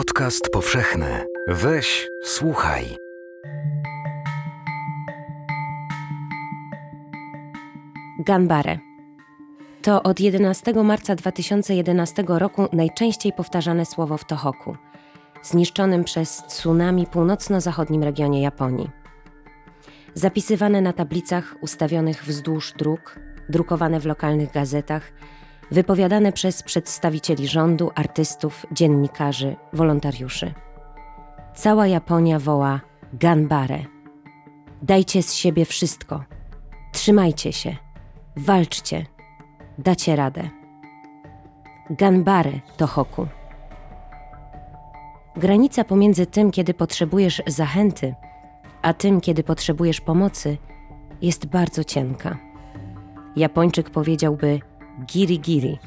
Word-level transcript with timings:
Podcast 0.00 0.50
powszechny. 0.52 1.26
Weź, 1.48 2.08
słuchaj. 2.24 2.96
Ganbare. 8.18 8.78
To 9.82 10.02
od 10.02 10.20
11 10.20 10.72
marca 10.84 11.14
2011 11.14 12.24
roku 12.26 12.68
najczęściej 12.72 13.32
powtarzane 13.32 13.86
słowo 13.86 14.16
w 14.16 14.24
Tohoku, 14.24 14.76
zniszczonym 15.42 16.04
przez 16.04 16.36
tsunami 16.36 17.06
północno-zachodnim 17.06 18.02
regionie 18.02 18.42
Japonii. 18.42 18.90
Zapisywane 20.14 20.80
na 20.80 20.92
tablicach 20.92 21.54
ustawionych 21.60 22.24
wzdłuż 22.24 22.72
dróg, 22.72 23.18
drukowane 23.48 24.00
w 24.00 24.06
lokalnych 24.06 24.52
gazetach, 24.52 25.12
wypowiadane 25.70 26.32
przez 26.32 26.62
przedstawicieli 26.62 27.48
rządu, 27.48 27.90
artystów, 27.94 28.66
dziennikarzy, 28.72 29.56
wolontariuszy. 29.72 30.54
Cała 31.54 31.86
Japonia 31.86 32.38
woła 32.38 32.80
Ganbare. 33.12 33.84
Dajcie 34.82 35.22
z 35.22 35.34
siebie 35.34 35.64
wszystko. 35.64 36.24
Trzymajcie 36.92 37.52
się. 37.52 37.76
Walczcie. 38.36 39.06
Dacie 39.78 40.16
radę. 40.16 40.50
Ganbare 41.90 42.60
to 42.76 42.86
hoku. 42.86 43.26
Granica 45.36 45.84
pomiędzy 45.84 46.26
tym, 46.26 46.50
kiedy 46.50 46.74
potrzebujesz 46.74 47.42
zachęty, 47.46 48.14
a 48.82 48.94
tym, 48.94 49.20
kiedy 49.20 49.42
potrzebujesz 49.44 50.00
pomocy, 50.00 50.58
jest 51.22 51.46
bardzo 51.46 51.84
cienka. 51.84 52.38
Japończyk 53.36 53.90
powiedziałby 53.90 54.60
giri 55.06 55.40
giri. 55.40 55.78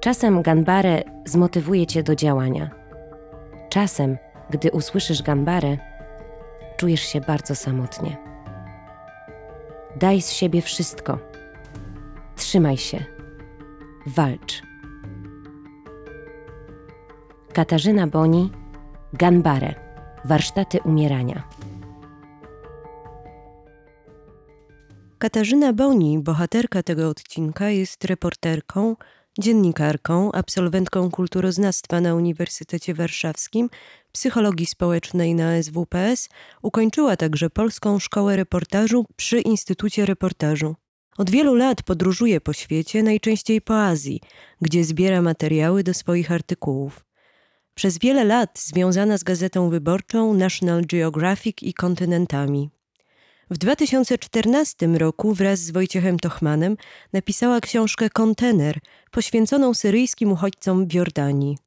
Czasem 0.00 0.42
ganbare 0.42 1.02
zmotywuje 1.24 1.86
cię 1.86 2.02
do 2.02 2.14
działania. 2.14 2.70
Czasem, 3.68 4.16
gdy 4.50 4.70
usłyszysz 4.70 5.22
ganbare, 5.22 5.78
czujesz 6.76 7.00
się 7.00 7.20
bardzo 7.20 7.54
samotnie. 7.54 8.16
Daj 9.96 10.22
z 10.22 10.30
siebie 10.30 10.62
wszystko. 10.62 11.18
Trzymaj 12.36 12.76
się. 12.76 13.04
Walcz. 14.06 14.62
Katarzyna 17.52 18.06
Boni, 18.06 18.50
Ganbare. 19.12 19.74
Warsztaty 20.24 20.80
umierania. 20.84 21.42
Katarzyna 25.18 25.72
Boni, 25.72 26.18
bohaterka 26.18 26.82
tego 26.82 27.08
odcinka, 27.08 27.70
jest 27.70 28.04
reporterką, 28.04 28.96
dziennikarką, 29.38 30.32
absolwentką 30.32 31.10
kulturoznawstwa 31.10 32.00
na 32.00 32.14
Uniwersytecie 32.14 32.94
Warszawskim, 32.94 33.70
psychologii 34.12 34.66
społecznej 34.66 35.34
na 35.34 35.62
SWPS, 35.62 36.28
ukończyła 36.62 37.16
także 37.16 37.50
Polską 37.50 37.98
Szkołę 37.98 38.36
Reportażu 38.36 39.04
przy 39.16 39.40
Instytucie 39.40 40.06
Reportażu. 40.06 40.74
Od 41.18 41.30
wielu 41.30 41.54
lat 41.54 41.82
podróżuje 41.82 42.40
po 42.40 42.52
świecie, 42.52 43.02
najczęściej 43.02 43.60
po 43.60 43.82
Azji, 43.82 44.20
gdzie 44.60 44.84
zbiera 44.84 45.22
materiały 45.22 45.82
do 45.82 45.94
swoich 45.94 46.32
artykułów. 46.32 47.04
Przez 47.74 47.98
wiele 47.98 48.24
lat 48.24 48.58
związana 48.58 49.18
z 49.18 49.22
gazetą 49.22 49.70
wyborczą 49.70 50.34
National 50.34 50.82
Geographic 50.86 51.62
i 51.62 51.74
kontynentami. 51.74 52.75
W 53.50 53.58
2014 53.58 54.86
roku 54.86 55.34
wraz 55.34 55.60
z 55.60 55.70
Wojciechem 55.70 56.18
Tochmanem 56.18 56.76
napisała 57.12 57.60
książkę 57.60 58.10
Kontener, 58.10 58.78
poświęconą 59.10 59.74
syryjskim 59.74 60.32
uchodźcom 60.32 60.86
w 60.86 60.92
Jordanii. 60.92 61.58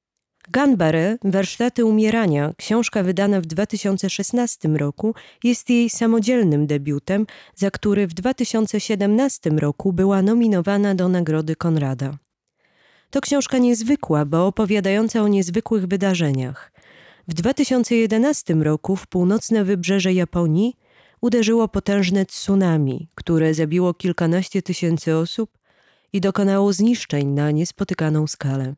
Ganbare, 0.51 1.17
Warsztaty 1.23 1.85
Umierania, 1.85 2.53
książka 2.57 3.03
wydana 3.03 3.41
w 3.41 3.45
2016 3.45 4.67
roku, 4.69 5.15
jest 5.43 5.69
jej 5.69 5.89
samodzielnym 5.89 6.67
debiutem, 6.67 7.25
za 7.55 7.71
który 7.71 8.07
w 8.07 8.13
2017 8.13 9.49
roku 9.49 9.93
była 9.93 10.21
nominowana 10.21 10.95
do 10.95 11.09
Nagrody 11.09 11.55
Konrada. 11.55 12.17
To 13.09 13.21
książka 13.21 13.57
niezwykła, 13.57 14.25
bo 14.25 14.47
opowiadająca 14.47 15.21
o 15.21 15.27
niezwykłych 15.27 15.85
wydarzeniach. 15.85 16.71
W 17.27 17.33
2011 17.33 18.53
roku 18.53 18.95
w 18.95 19.07
północne 19.07 19.63
wybrzeże 19.63 20.13
Japonii 20.13 20.75
uderzyło 21.21 21.67
potężne 21.67 22.25
tsunami, 22.25 23.09
które 23.15 23.53
zabiło 23.53 23.93
kilkanaście 23.93 24.61
tysięcy 24.61 25.17
osób 25.17 25.57
i 26.13 26.21
dokonało 26.21 26.73
zniszczeń 26.73 27.27
na 27.27 27.51
niespotykaną 27.51 28.27
skalę. 28.27 28.75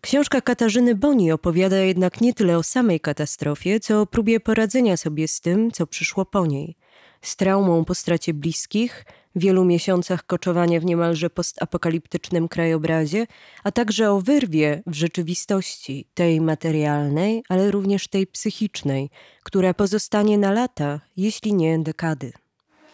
Książka 0.00 0.40
Katarzyny 0.40 0.94
Boni 0.94 1.32
opowiada 1.32 1.76
jednak 1.76 2.20
nie 2.20 2.34
tyle 2.34 2.58
o 2.58 2.62
samej 2.62 3.00
katastrofie, 3.00 3.80
co 3.80 4.00
o 4.00 4.06
próbie 4.06 4.40
poradzenia 4.40 4.96
sobie 4.96 5.28
z 5.28 5.40
tym, 5.40 5.70
co 5.70 5.86
przyszło 5.86 6.24
po 6.26 6.46
niej. 6.46 6.76
Z 7.22 7.36
traumą 7.36 7.84
po 7.84 7.94
stracie 7.94 8.34
bliskich, 8.34 9.04
wielu 9.36 9.64
miesiącach 9.64 10.26
koczowania 10.26 10.80
w 10.80 10.84
niemalże 10.84 11.30
postapokaliptycznym 11.30 12.48
krajobrazie, 12.48 13.26
a 13.64 13.72
także 13.72 14.10
o 14.10 14.20
wyrwie 14.20 14.82
w 14.86 14.94
rzeczywistości, 14.94 16.06
tej 16.14 16.40
materialnej, 16.40 17.44
ale 17.48 17.70
również 17.70 18.08
tej 18.08 18.26
psychicznej, 18.26 19.10
która 19.42 19.74
pozostanie 19.74 20.38
na 20.38 20.52
lata, 20.52 21.00
jeśli 21.16 21.54
nie 21.54 21.78
dekady. 21.78 22.32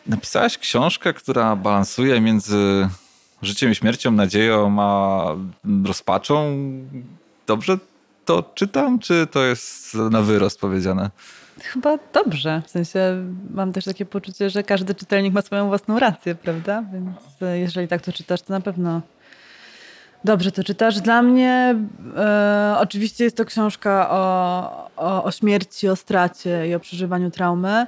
Napisałaś 0.06 0.58
książkę, 0.58 1.12
która 1.12 1.56
balansuje 1.56 2.20
między 2.20 2.88
życiem 3.42 3.72
i 3.72 3.74
śmiercią, 3.74 4.10
nadzieją, 4.10 4.76
a 4.80 5.24
rozpaczą. 5.84 6.56
Dobrze 7.46 7.78
to 8.24 8.50
czytam, 8.54 8.98
czy 8.98 9.26
to 9.30 9.44
jest 9.44 9.94
na 9.94 10.22
wyrost 10.22 10.60
powiedziane? 10.60 11.10
Chyba 11.62 11.98
dobrze. 12.12 12.62
W 12.66 12.70
sensie 12.70 13.00
mam 13.50 13.72
też 13.72 13.84
takie 13.84 14.06
poczucie, 14.06 14.50
że 14.50 14.62
każdy 14.62 14.94
czytelnik 14.94 15.34
ma 15.34 15.42
swoją 15.42 15.68
własną 15.68 15.98
rację, 15.98 16.34
prawda? 16.34 16.84
Więc 16.92 17.42
e, 17.42 17.58
jeżeli 17.58 17.88
tak 17.88 18.02
to 18.02 18.12
czytasz, 18.12 18.42
to 18.42 18.52
na 18.52 18.60
pewno 18.60 19.00
dobrze 20.24 20.52
to 20.52 20.64
czytasz. 20.64 21.00
Dla 21.00 21.22
mnie 21.22 21.76
e, 22.16 22.76
oczywiście 22.78 23.24
jest 23.24 23.36
to 23.36 23.44
książka 23.44 24.10
o, 24.10 24.90
o, 24.96 25.24
o 25.24 25.30
śmierci, 25.30 25.88
o 25.88 25.96
stracie 25.96 26.68
i 26.68 26.74
o 26.74 26.80
przeżywaniu 26.80 27.30
traumy 27.30 27.86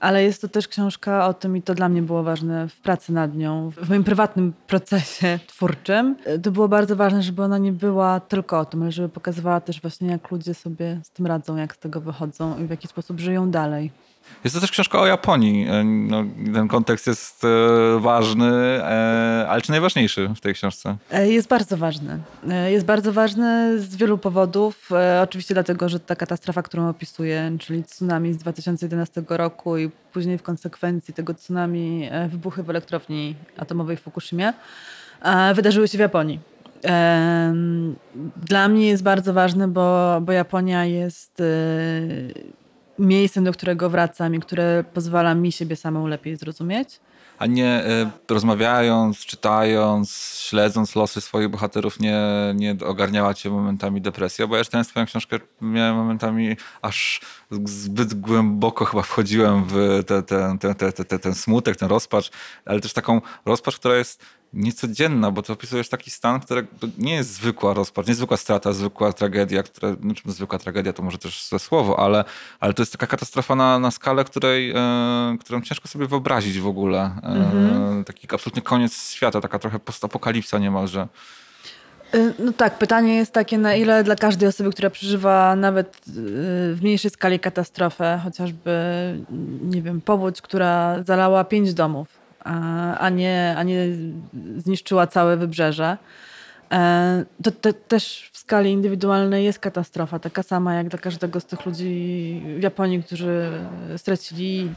ale 0.00 0.22
jest 0.22 0.40
to 0.40 0.48
też 0.48 0.68
książka 0.68 1.26
o 1.26 1.34
tym, 1.34 1.56
i 1.56 1.62
to 1.62 1.74
dla 1.74 1.88
mnie 1.88 2.02
było 2.02 2.22
ważne 2.22 2.68
w 2.68 2.80
pracy 2.80 3.12
nad 3.12 3.36
nią, 3.36 3.70
w 3.70 3.88
moim 3.88 4.04
prywatnym 4.04 4.52
procesie 4.66 5.38
twórczym. 5.46 6.16
To 6.42 6.50
było 6.50 6.68
bardzo 6.68 6.96
ważne, 6.96 7.22
żeby 7.22 7.42
ona 7.42 7.58
nie 7.58 7.72
była 7.72 8.20
tylko 8.20 8.58
o 8.58 8.64
tym, 8.64 8.82
ale 8.82 8.92
żeby 8.92 9.08
pokazywała 9.08 9.60
też 9.60 9.80
właśnie, 9.80 10.08
jak 10.08 10.30
ludzie 10.30 10.54
sobie 10.54 11.00
z 11.04 11.10
tym 11.10 11.26
radzą, 11.26 11.56
jak 11.56 11.74
z 11.74 11.78
tego 11.78 12.00
wychodzą 12.00 12.58
i 12.58 12.66
w 12.66 12.70
jaki 12.70 12.88
sposób 12.88 13.20
żyją 13.20 13.50
dalej. 13.50 13.90
Jest 14.46 14.56
to 14.56 14.60
też 14.60 14.70
książka 14.70 15.00
o 15.00 15.06
Japonii. 15.06 15.66
E, 15.68 15.84
no, 15.84 16.24
ten 16.54 16.68
kontekst 16.68 17.06
jest 17.06 17.44
e, 17.44 17.48
ważny, 18.00 18.52
e, 18.82 19.46
ale 19.48 19.62
czy 19.62 19.70
najważniejszy 19.70 20.28
w 20.36 20.40
tej 20.40 20.54
książce? 20.54 20.96
Jest 21.24 21.48
bardzo 21.48 21.76
ważny. 21.76 22.18
Jest 22.66 22.86
bardzo 22.86 23.12
ważny 23.12 23.78
z 23.80 23.96
wielu 23.96 24.18
powodów. 24.18 24.90
Oczywiście 25.22 25.54
dlatego, 25.54 25.88
że 25.88 26.00
ta 26.00 26.16
katastrofa, 26.16 26.62
którą 26.62 26.88
opisuję, 26.88 27.56
czyli 27.60 27.84
tsunami 27.84 28.32
z 28.32 28.36
2011 28.36 29.22
roku 29.28 29.78
i 29.78 29.90
później 30.12 30.38
w 30.38 30.42
konsekwencji 30.42 31.14
tego 31.14 31.34
tsunami 31.34 32.10
wybuchy 32.28 32.62
w 32.62 32.70
elektrowni 32.70 33.34
atomowej 33.56 33.96
w 33.96 34.00
Fukushimie, 34.00 34.52
wydarzyły 35.54 35.88
się 35.88 35.98
w 35.98 36.00
Japonii. 36.00 36.40
Dla 38.36 38.68
mnie 38.68 38.88
jest 38.88 39.02
bardzo 39.02 39.32
ważne, 39.32 39.68
bo, 39.68 40.18
bo 40.20 40.32
Japonia 40.32 40.84
jest 40.84 41.42
miejscem, 42.98 43.44
do 43.44 43.52
którego 43.52 43.90
wracam 43.90 44.34
i 44.34 44.40
które 44.40 44.84
pozwala 44.94 45.34
mi 45.34 45.52
siebie 45.52 45.76
samą 45.76 46.06
lepiej 46.06 46.36
zrozumieć. 46.36 47.00
A 47.38 47.46
nie 47.46 47.84
y, 48.28 48.32
rozmawiając, 48.32 49.18
czytając, 49.18 50.10
śledząc 50.48 50.96
losy 50.96 51.20
swoich 51.20 51.48
bohaterów, 51.48 52.00
nie, 52.00 52.18
nie 52.54 52.76
ogarniała 52.86 53.34
cię 53.34 53.50
momentami 53.50 54.00
depresja? 54.00 54.46
Bo 54.46 54.56
ja 54.56 54.64
czytając 54.64 54.88
twoją 54.88 55.06
książkę 55.06 55.38
miałem 55.60 55.96
momentami 55.96 56.56
aż 56.82 57.20
zbyt 57.64 58.14
głęboko 58.14 58.84
chyba 58.84 59.02
wchodziłem 59.02 59.64
w 59.64 60.02
te, 60.06 60.22
te, 60.22 60.58
te, 60.74 60.92
te, 60.92 61.18
ten 61.18 61.34
smutek, 61.34 61.76
ten 61.76 61.88
rozpacz, 61.88 62.30
ale 62.64 62.80
też 62.80 62.92
taką 62.92 63.20
rozpacz, 63.44 63.78
która 63.78 63.96
jest 63.96 64.22
niecodzienna, 64.56 65.30
bo 65.30 65.42
to 65.42 65.52
opisujesz 65.52 65.88
taki 65.88 66.10
stan, 66.10 66.40
który 66.40 66.66
nie 66.98 67.14
jest 67.14 67.32
zwykła 67.32 67.74
rozpacz, 67.74 68.06
niezwykła 68.06 68.36
strata, 68.36 68.72
zwykła 68.72 69.12
tragedia, 69.12 69.62
która, 69.62 69.94
znaczy 69.94 70.22
zwykła 70.26 70.58
tragedia 70.58 70.92
to 70.92 71.02
może 71.02 71.18
też 71.18 71.50
słowo, 71.58 71.98
ale, 71.98 72.24
ale 72.60 72.74
to 72.74 72.82
jest 72.82 72.92
taka 72.92 73.06
katastrofa 73.06 73.54
na, 73.54 73.78
na 73.78 73.90
skalę, 73.90 74.24
której, 74.24 74.70
e, 74.70 75.36
którą 75.40 75.60
ciężko 75.60 75.88
sobie 75.88 76.06
wyobrazić 76.06 76.58
w 76.60 76.66
ogóle. 76.66 76.98
E, 77.22 77.26
mhm. 77.26 78.04
Taki 78.04 78.28
absolutny 78.34 78.62
koniec 78.62 79.10
świata, 79.10 79.40
taka 79.40 79.58
trochę 79.58 79.78
postapokalipsa 79.78 80.58
niemalże. 80.58 81.08
Y, 82.14 82.34
no 82.38 82.52
tak, 82.52 82.78
pytanie 82.78 83.16
jest 83.16 83.32
takie, 83.32 83.58
na 83.58 83.74
ile 83.74 84.04
dla 84.04 84.16
każdej 84.16 84.48
osoby, 84.48 84.70
która 84.70 84.90
przeżywa 84.90 85.56
nawet 85.56 85.96
y, 85.96 86.12
w 86.74 86.78
mniejszej 86.82 87.10
skali 87.10 87.40
katastrofę, 87.40 88.20
chociażby, 88.24 88.70
nie 89.62 89.82
wiem, 89.82 90.00
powódź, 90.00 90.42
która 90.42 91.02
zalała 91.02 91.44
pięć 91.44 91.74
domów, 91.74 92.25
a 92.98 93.08
nie, 93.08 93.54
a 93.56 93.62
nie 93.62 93.86
zniszczyła 94.56 95.06
całe 95.06 95.36
wybrzeże. 95.36 95.96
E, 96.72 97.24
to, 97.42 97.50
to 97.50 97.72
też 97.72 98.30
w 98.32 98.38
skali 98.38 98.70
indywidualnej 98.70 99.44
jest 99.44 99.58
katastrofa, 99.58 100.18
taka 100.18 100.42
sama 100.42 100.74
jak 100.74 100.88
dla 100.88 100.98
każdego 100.98 101.40
z 101.40 101.46
tych 101.46 101.66
ludzi 101.66 102.42
w 102.58 102.62
Japonii, 102.62 103.02
którzy 103.02 103.50
stracili 103.96 104.70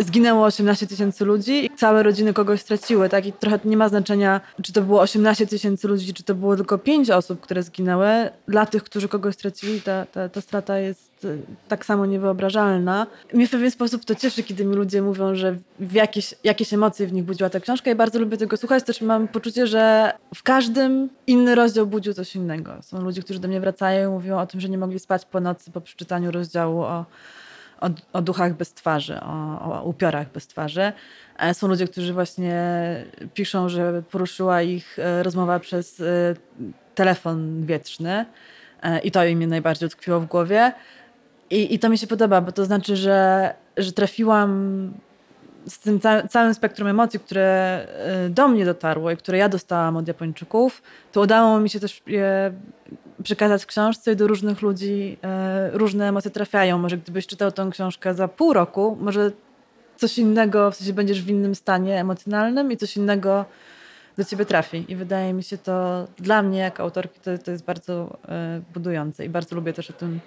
Zginęło 0.00 0.44
18 0.44 0.86
tysięcy 0.86 1.24
ludzi 1.24 1.66
i 1.66 1.70
całe 1.70 2.02
rodziny 2.02 2.32
kogoś 2.34 2.60
straciły, 2.60 3.08
tak? 3.08 3.26
I 3.26 3.32
trochę 3.32 3.58
nie 3.64 3.76
ma 3.76 3.88
znaczenia, 3.88 4.40
czy 4.62 4.72
to 4.72 4.82
było 4.82 5.00
18 5.00 5.46
tysięcy 5.46 5.88
ludzi, 5.88 6.14
czy 6.14 6.22
to 6.22 6.34
było 6.34 6.56
tylko 6.56 6.78
5 6.78 7.10
osób, 7.10 7.40
które 7.40 7.62
zginęły. 7.62 8.08
Dla 8.48 8.66
tych, 8.66 8.84
którzy 8.84 9.08
kogoś 9.08 9.34
stracili, 9.34 9.80
ta, 9.80 10.06
ta, 10.06 10.28
ta 10.28 10.40
strata 10.40 10.78
jest 10.78 11.24
y, 11.24 11.38
tak 11.68 11.84
samo 11.84 12.06
niewyobrażalna. 12.06 13.06
Mnie 13.32 13.46
w 13.46 13.50
pewien 13.50 13.70
sposób 13.70 14.04
to 14.04 14.14
cieszy, 14.14 14.42
kiedy 14.42 14.64
mi 14.64 14.76
ludzie 14.76 15.02
mówią, 15.02 15.34
że 15.34 15.56
jakieś, 15.92 16.34
jakieś 16.44 16.72
emocje 16.72 17.06
w 17.06 17.12
nich 17.12 17.24
budziła 17.24 17.50
ta 17.50 17.60
książka 17.60 17.90
i 17.90 17.94
bardzo 17.94 18.18
lubię 18.18 18.36
tego 18.36 18.56
słuchać. 18.56 18.84
Też 18.84 19.00
mam 19.00 19.28
poczucie, 19.28 19.66
że 19.66 20.12
w 20.34 20.42
każdym 20.42 21.08
inny 21.26 21.54
rozdział 21.54 21.86
budził 21.86 22.14
coś 22.14 22.36
innego. 22.36 22.72
Są 22.82 23.02
ludzie, 23.02 23.22
którzy 23.22 23.40
do 23.40 23.48
mnie 23.48 23.60
wracają 23.60 24.10
i 24.10 24.12
mówią 24.12 24.38
o 24.38 24.46
tym, 24.46 24.60
że 24.60 24.68
nie 24.68 24.78
mogli 24.78 24.98
spać 24.98 25.24
po 25.24 25.40
nocy 25.40 25.70
po 25.70 25.80
przeczytaniu 25.80 26.30
rozdziału 26.30 26.82
o 26.82 27.04
o, 27.84 28.18
o 28.18 28.22
duchach 28.22 28.56
bez 28.56 28.74
twarzy, 28.74 29.20
o, 29.20 29.60
o 29.60 29.82
upiorach 29.82 30.32
bez 30.32 30.46
twarzy. 30.46 30.92
E, 31.38 31.54
są 31.54 31.68
ludzie, 31.68 31.86
którzy 31.86 32.12
właśnie 32.12 32.54
piszą, 33.34 33.68
że 33.68 34.02
poruszyła 34.10 34.62
ich 34.62 34.98
e, 34.98 35.22
rozmowa 35.22 35.60
przez 35.60 36.00
e, 36.00 36.04
telefon 36.94 37.66
wietrzny 37.66 38.26
i 39.04 39.10
to 39.10 39.24
im 39.24 39.46
najbardziej 39.46 39.86
utkwiło 39.86 40.20
w 40.20 40.26
głowie. 40.26 40.72
I, 41.50 41.74
I 41.74 41.78
to 41.78 41.88
mi 41.88 41.98
się 41.98 42.06
podoba, 42.06 42.40
bo 42.40 42.52
to 42.52 42.64
znaczy, 42.64 42.96
że, 42.96 43.54
że 43.76 43.92
trafiłam 43.92 44.90
z 45.66 45.78
tym 45.78 46.00
całym 46.30 46.54
spektrum 46.54 46.88
emocji, 46.88 47.20
które 47.20 47.86
do 48.30 48.48
mnie 48.48 48.64
dotarło 48.64 49.10
i 49.10 49.16
które 49.16 49.38
ja 49.38 49.48
dostałam 49.48 49.96
od 49.96 50.08
Japończyków, 50.08 50.82
to 51.12 51.20
udało 51.20 51.60
mi 51.60 51.70
się 51.70 51.80
też 51.80 52.02
je 52.06 52.52
przekazać 53.22 53.62
w 53.62 53.66
książce 53.66 54.12
i 54.12 54.16
do 54.16 54.26
różnych 54.26 54.62
ludzi 54.62 55.18
e, 55.22 55.70
różne 55.72 56.08
emocje 56.08 56.30
trafiają. 56.30 56.78
Może 56.78 56.98
gdybyś 56.98 57.26
czytał 57.26 57.52
tę 57.52 57.68
książkę 57.72 58.14
za 58.14 58.28
pół 58.28 58.52
roku, 58.52 58.96
może 59.00 59.30
coś 59.96 60.18
innego, 60.18 60.70
w 60.70 60.74
sensie 60.74 60.92
będziesz 60.92 61.22
w 61.22 61.28
innym 61.28 61.54
stanie 61.54 62.00
emocjonalnym 62.00 62.72
i 62.72 62.76
coś 62.76 62.96
innego 62.96 63.44
do 64.16 64.24
ciebie 64.24 64.44
trafi. 64.44 64.84
I 64.88 64.96
wydaje 64.96 65.32
mi 65.32 65.42
się 65.42 65.58
to 65.58 66.06
dla 66.16 66.42
mnie, 66.42 66.58
jako 66.58 66.82
autorki, 66.82 67.20
to, 67.20 67.38
to 67.38 67.50
jest 67.50 67.64
bardzo 67.64 68.18
e, 68.28 68.60
budujące 68.74 69.24
i 69.24 69.28
bardzo 69.28 69.56
lubię 69.56 69.72
też 69.72 69.90
o 69.90 69.92
tym 69.92 70.20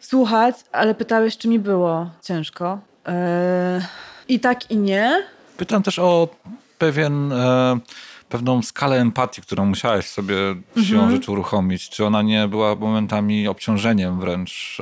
słuchać, 0.00 0.56
ale 0.72 0.94
pytałeś, 0.94 1.36
czy 1.36 1.48
mi 1.48 1.58
było 1.58 2.10
ciężko. 2.22 2.80
E, 3.08 3.80
I 4.28 4.40
tak, 4.40 4.70
i 4.70 4.76
nie. 4.76 5.22
Pytam 5.56 5.82
też 5.82 5.98
o 5.98 6.28
pewien 6.78 7.32
pewną 8.28 8.62
skalę 8.62 8.96
empatii, 8.96 9.42
którą 9.42 9.66
musiałeś 9.66 10.06
sobie 10.06 10.36
siłą 10.84 11.00
mhm. 11.00 11.10
rzeczy 11.10 11.32
uruchomić. 11.32 11.88
Czy 11.88 12.04
ona 12.04 12.22
nie 12.22 12.48
była 12.48 12.74
momentami 12.74 13.48
obciążeniem 13.48 14.20
wręcz? 14.20 14.78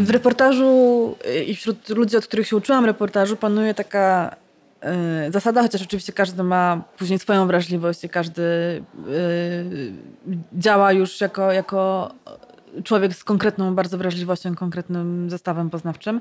W 0.00 0.10
reportażu 0.10 1.16
i 1.46 1.54
wśród 1.54 1.88
ludzi, 1.88 2.16
od 2.16 2.26
których 2.26 2.48
się 2.48 2.56
uczyłam 2.56 2.84
reportażu, 2.84 3.36
panuje 3.36 3.74
taka 3.74 4.36
zasada, 5.30 5.62
chociaż 5.62 5.82
oczywiście 5.82 6.12
każdy 6.12 6.42
ma 6.42 6.82
później 6.98 7.18
swoją 7.18 7.46
wrażliwość 7.46 8.04
i 8.04 8.08
każdy 8.08 8.42
działa 10.52 10.92
już 10.92 11.20
jako, 11.20 11.52
jako 11.52 12.10
człowiek 12.84 13.14
z 13.14 13.24
konkretną 13.24 13.74
bardzo 13.74 13.98
wrażliwością, 13.98 14.54
konkretnym 14.54 15.30
zestawem 15.30 15.70
poznawczym, 15.70 16.20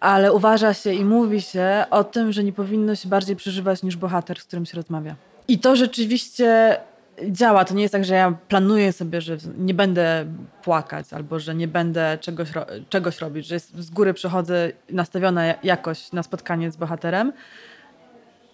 ale 0.00 0.32
uważa 0.32 0.74
się 0.74 0.92
i 0.92 1.04
mówi 1.04 1.42
się 1.42 1.84
o 1.90 2.04
tym, 2.04 2.32
że 2.32 2.44
nie 2.44 2.52
powinno 2.52 2.94
się 2.94 3.08
bardziej 3.08 3.36
przeżywać 3.36 3.82
niż 3.82 3.96
bohater, 3.96 4.40
z 4.40 4.44
którym 4.44 4.66
się 4.66 4.76
rozmawia. 4.76 5.14
I 5.48 5.58
to 5.58 5.76
rzeczywiście 5.76 6.76
działa. 7.28 7.64
To 7.64 7.74
nie 7.74 7.82
jest 7.82 7.92
tak, 7.92 8.04
że 8.04 8.14
ja 8.14 8.34
planuję 8.48 8.92
sobie, 8.92 9.20
że 9.20 9.36
nie 9.58 9.74
będę 9.74 10.26
płakać 10.62 11.12
albo 11.12 11.40
że 11.40 11.54
nie 11.54 11.68
będę 11.68 12.18
czegoś, 12.20 12.48
czegoś 12.88 13.18
robić, 13.18 13.46
że 13.46 13.58
z 13.60 13.90
góry 13.90 14.14
przychodzę 14.14 14.72
nastawiona 14.90 15.42
jakoś 15.62 16.12
na 16.12 16.22
spotkanie 16.22 16.70
z 16.70 16.76
bohaterem. 16.76 17.32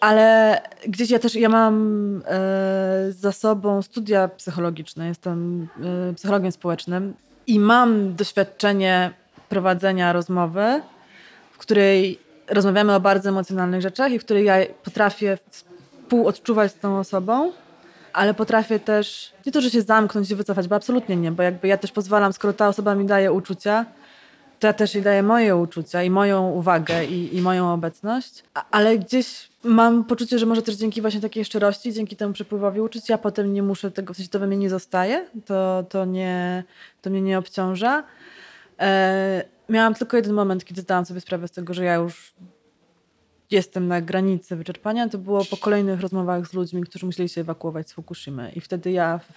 Ale 0.01 0.61
gdzieś 0.87 1.11
ja 1.11 1.19
też, 1.19 1.35
ja 1.35 1.49
mam 1.49 2.23
e, 2.27 3.13
za 3.13 3.33
sobą 3.33 3.83
studia 3.83 4.29
psychologiczne, 4.29 5.09
jestem 5.09 5.69
e, 6.11 6.15
psychologiem 6.15 6.53
społecznym 6.53 7.15
i 7.47 7.59
mam 7.59 8.15
doświadczenie 8.15 9.11
prowadzenia 9.49 10.13
rozmowy, 10.13 10.83
w 11.53 11.59
której 11.59 12.19
rozmawiamy 12.49 12.95
o 12.95 13.01
bardzo 13.01 13.29
emocjonalnych 13.29 13.81
rzeczach 13.81 14.13
i 14.13 14.19
w 14.19 14.25
której 14.25 14.45
ja 14.45 14.57
potrafię 14.85 15.39
współodczuwać 15.51 16.73
z 16.73 16.79
tą 16.79 16.99
osobą, 16.99 17.53
ale 18.13 18.35
potrafię 18.35 18.81
też, 18.81 19.33
nie 19.47 19.53
to, 19.53 19.61
że 19.61 19.71
się 19.71 19.83
zamknąć 19.83 20.31
i 20.31 20.35
wycofać, 20.35 20.69
bo 20.69 20.77
absolutnie 20.77 21.17
nie, 21.17 21.33
bo 21.33 21.43
jakby 21.43 21.69
ja 21.69 21.79
też 21.79 21.93
pozwalam, 21.93 22.33
skoro 22.33 22.53
ta 22.53 22.69
osoba 22.69 22.95
mi 22.95 23.07
daje 23.07 23.33
uczucia, 23.33 23.87
ja 24.67 24.73
też 24.73 24.95
jej 24.95 25.05
daję 25.05 25.23
moje 25.23 25.57
uczucia 25.57 26.03
i 26.03 26.11
moją 26.11 26.51
uwagę 26.51 27.05
i, 27.05 27.37
i 27.37 27.41
moją 27.41 27.73
obecność, 27.73 28.45
ale 28.71 28.99
gdzieś 28.99 29.51
mam 29.65 30.05
poczucie, 30.05 30.39
że 30.39 30.47
może 30.47 30.63
też 30.63 30.75
dzięki 30.75 31.01
właśnie 31.01 31.21
takiej 31.21 31.45
szczerości, 31.45 31.93
dzięki 31.93 32.17
temu 32.17 32.33
przepływowi 32.33 32.81
uczuć, 32.81 33.09
ja 33.09 33.19
potem 33.19 33.53
nie 33.53 33.63
muszę 33.63 33.91
tego, 33.91 34.15
w 34.15 34.17
sensie 34.17 34.31
to 34.31 34.39
we 34.39 34.47
mnie 34.47 34.57
nie 34.57 34.71
zostaje, 34.71 35.27
to, 35.45 35.85
to, 35.89 36.05
nie, 36.05 36.65
to 37.03 37.11
mnie 37.11 37.23
nie 37.23 37.39
obciąża. 37.39 38.05
E, 38.81 39.45
miałam 39.69 39.95
tylko 39.95 40.17
jeden 40.17 40.33
moment, 40.33 40.65
kiedy 40.65 40.81
zdałam 40.81 41.05
sobie 41.05 41.21
sprawę 41.21 41.49
z 41.49 41.51
tego, 41.51 41.75
że 41.75 41.85
ja 41.85 41.95
już 41.95 42.35
jestem 43.51 43.89
na 43.89 44.01
granicy 44.01 44.57
wyczerpania, 44.57 45.09
to 45.09 45.19
było 45.19 45.45
po 45.45 45.57
kolejnych 45.57 46.01
rozmowach 46.01 46.47
z 46.47 46.53
ludźmi, 46.53 46.83
którzy 46.83 47.07
musieli 47.07 47.29
się 47.29 47.41
ewakuować 47.41 47.89
z 47.89 47.93
Fukushimy. 47.93 48.53
I 48.57 48.61
wtedy 48.61 48.91
ja 48.91 49.19
w, 49.19 49.33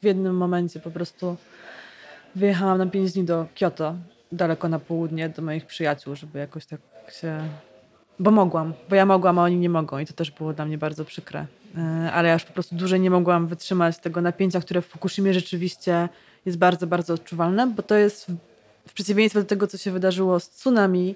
w 0.00 0.04
jednym 0.04 0.36
momencie 0.36 0.80
po 0.80 0.90
prostu 0.90 1.36
wyjechałam 2.34 2.78
na 2.78 2.86
pięć 2.86 3.12
dni 3.12 3.24
do 3.24 3.46
Kyoto, 3.58 3.94
daleko 4.32 4.68
na 4.68 4.78
południe, 4.78 5.28
do 5.28 5.42
moich 5.42 5.66
przyjaciół, 5.66 6.16
żeby 6.16 6.38
jakoś 6.38 6.66
tak 6.66 6.80
się 7.20 7.48
bo 8.18 8.30
mogłam, 8.30 8.74
bo 8.88 8.96
ja 8.96 9.06
mogłam, 9.06 9.38
a 9.38 9.42
oni 9.42 9.56
nie 9.56 9.68
mogą 9.68 9.98
i 9.98 10.06
to 10.06 10.12
też 10.12 10.30
było 10.30 10.52
dla 10.52 10.64
mnie 10.64 10.78
bardzo 10.78 11.04
przykre. 11.04 11.46
E, 11.78 12.12
ale 12.12 12.28
ja 12.28 12.34
już 12.34 12.44
po 12.44 12.52
prostu 12.52 12.76
dłużej 12.76 13.00
nie 13.00 13.10
mogłam 13.10 13.46
wytrzymać 13.46 13.98
tego 13.98 14.20
napięcia, 14.20 14.60
które 14.60 14.82
w 14.82 14.86
Fukushimie 14.86 15.34
rzeczywiście 15.34 16.08
jest 16.46 16.58
bardzo, 16.58 16.86
bardzo 16.86 17.14
odczuwalne, 17.14 17.66
bo 17.66 17.82
to 17.82 17.94
jest 17.94 18.26
w, 18.86 18.92
przeciwieństwie 18.92 19.40
do 19.40 19.46
tego, 19.46 19.66
co 19.66 19.78
się 19.78 19.90
wydarzyło 19.90 20.40
z 20.40 20.50
tsunami, 20.50 21.14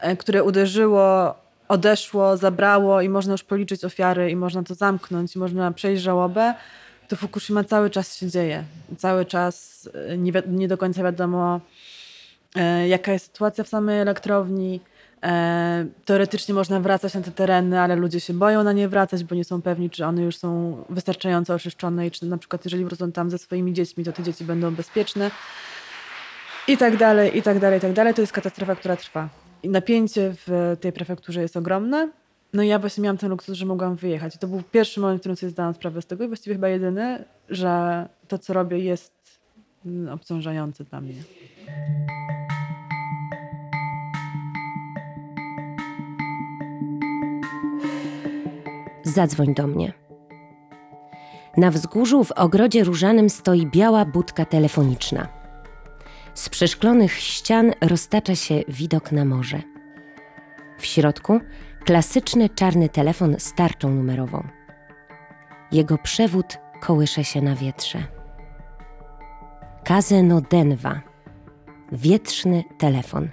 e, 0.00 0.16
które 0.16 0.44
uderzyło, 0.44 1.34
odeszło, 1.68 2.36
zabrało 2.36 3.00
i 3.00 3.08
można 3.08 3.32
już 3.32 3.44
policzyć 3.44 3.84
ofiary 3.84 4.30
i 4.30 4.36
można 4.36 4.62
to 4.62 4.74
zamknąć 4.74 5.36
i 5.36 5.38
można 5.38 5.72
przejść 5.72 6.02
żałobę, 6.02 6.54
to 7.08 7.16
Fukushima 7.16 7.64
cały 7.64 7.90
czas 7.90 8.16
się 8.16 8.30
dzieje. 8.30 8.64
Cały 8.98 9.24
czas 9.24 9.88
e, 10.08 10.18
nie, 10.18 10.32
nie 10.46 10.68
do 10.68 10.78
końca 10.78 11.02
wiadomo, 11.02 11.60
jaka 12.88 13.12
jest 13.12 13.24
sytuacja 13.24 13.64
w 13.64 13.68
samej 13.68 14.00
elektrowni, 14.00 14.80
E, 15.22 15.86
teoretycznie 16.04 16.54
można 16.54 16.80
wracać 16.80 17.14
na 17.14 17.20
te 17.20 17.30
tereny, 17.30 17.80
ale 17.80 17.96
ludzie 17.96 18.20
się 18.20 18.34
boją 18.34 18.64
na 18.64 18.72
nie 18.72 18.88
wracać, 18.88 19.24
bo 19.24 19.34
nie 19.34 19.44
są 19.44 19.62
pewni, 19.62 19.90
czy 19.90 20.06
one 20.06 20.22
już 20.22 20.36
są 20.36 20.76
wystarczająco 20.90 21.54
oczyszczone 21.54 22.06
i 22.06 22.10
czy 22.10 22.26
na 22.26 22.38
przykład 22.38 22.64
jeżeli 22.64 22.84
wrócą 22.84 23.12
tam 23.12 23.30
ze 23.30 23.38
swoimi 23.38 23.72
dziećmi, 23.72 24.04
to 24.04 24.12
te 24.12 24.22
dzieci 24.22 24.44
będą 24.44 24.74
bezpieczne. 24.74 25.30
I 26.68 26.76
tak 26.76 26.96
dalej, 26.96 27.38
i 27.38 27.42
tak 27.42 27.58
dalej, 27.58 27.78
i 27.78 27.80
tak 27.80 27.92
dalej. 27.92 28.14
To 28.14 28.20
jest 28.20 28.32
katastrofa, 28.32 28.76
która 28.76 28.96
trwa. 28.96 29.28
I 29.62 29.68
napięcie 29.68 30.34
w 30.46 30.76
tej 30.80 30.92
prefekturze 30.92 31.42
jest 31.42 31.56
ogromne. 31.56 32.10
No 32.52 32.62
i 32.62 32.68
ja 32.68 32.78
właśnie 32.78 33.02
miałam 33.02 33.18
ten 33.18 33.30
luksus, 33.30 33.54
że 33.54 33.66
mogłam 33.66 33.96
wyjechać. 33.96 34.34
I 34.34 34.38
to 34.38 34.48
był 34.48 34.62
pierwszy 34.62 35.00
moment, 35.00 35.18
w 35.18 35.22
którym 35.22 35.36
sobie 35.36 35.50
zdałam 35.50 35.74
sprawę 35.74 36.02
z 36.02 36.06
tego 36.06 36.24
i 36.24 36.28
właściwie 36.28 36.54
chyba 36.54 36.68
jedyny, 36.68 37.24
że 37.48 38.06
to, 38.28 38.38
co 38.38 38.52
robię 38.52 38.78
jest 38.78 39.12
obciążające 40.10 40.84
dla 40.84 41.00
mnie. 41.00 41.14
Zadzwoń 49.08 49.54
do 49.54 49.66
mnie. 49.66 49.92
Na 51.56 51.70
wzgórzu 51.70 52.24
w 52.24 52.32
ogrodzie 52.32 52.84
różanym 52.84 53.30
stoi 53.30 53.66
biała 53.66 54.04
budka 54.04 54.44
telefoniczna. 54.44 55.28
Z 56.34 56.48
przeszklonych 56.48 57.12
ścian 57.12 57.72
roztacza 57.80 58.34
się 58.34 58.62
widok 58.68 59.12
na 59.12 59.24
morze. 59.24 59.62
W 60.78 60.86
środku 60.86 61.40
klasyczny 61.84 62.48
czarny 62.48 62.88
telefon 62.88 63.36
z 63.38 63.54
tarczą 63.54 63.90
numerową. 63.90 64.48
Jego 65.72 65.98
przewód 65.98 66.58
kołysze 66.80 67.24
się 67.24 67.42
na 67.42 67.54
wietrze. 67.54 68.02
Kaze 69.84 70.22
no 70.22 70.40
Denwa. 70.40 71.00
Wietrzny 71.92 72.64
telefon. 72.78 73.28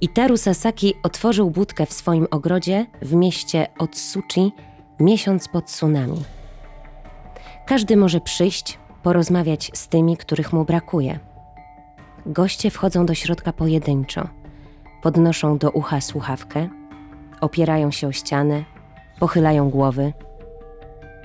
Itaru 0.00 0.36
Sasaki 0.36 0.94
otworzył 1.02 1.50
budkę 1.50 1.86
w 1.86 1.92
swoim 1.92 2.26
ogrodzie 2.30 2.86
w 3.02 3.14
mieście 3.14 3.66
Otsuchi 3.78 4.52
miesiąc 5.00 5.48
po 5.48 5.62
tsunami. 5.62 6.24
Każdy 7.66 7.96
może 7.96 8.20
przyjść, 8.20 8.78
porozmawiać 9.02 9.70
z 9.74 9.88
tymi, 9.88 10.16
których 10.16 10.52
mu 10.52 10.64
brakuje. 10.64 11.18
Goście 12.26 12.70
wchodzą 12.70 13.06
do 13.06 13.14
środka 13.14 13.52
pojedynczo, 13.52 14.28
podnoszą 15.02 15.58
do 15.58 15.70
ucha 15.70 16.00
słuchawkę, 16.00 16.68
opierają 17.40 17.90
się 17.90 18.08
o 18.08 18.12
ścianę, 18.12 18.64
pochylają 19.20 19.70
głowy. 19.70 20.12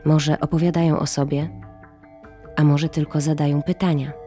Może 0.06 0.40
opowiadają 0.40 1.00
o 1.00 1.08
sobie, 1.08 1.50
a 2.56 2.64
może 2.64 2.90
tylko 2.90 3.22
zadają 3.22 3.64
pytania. 3.64 4.23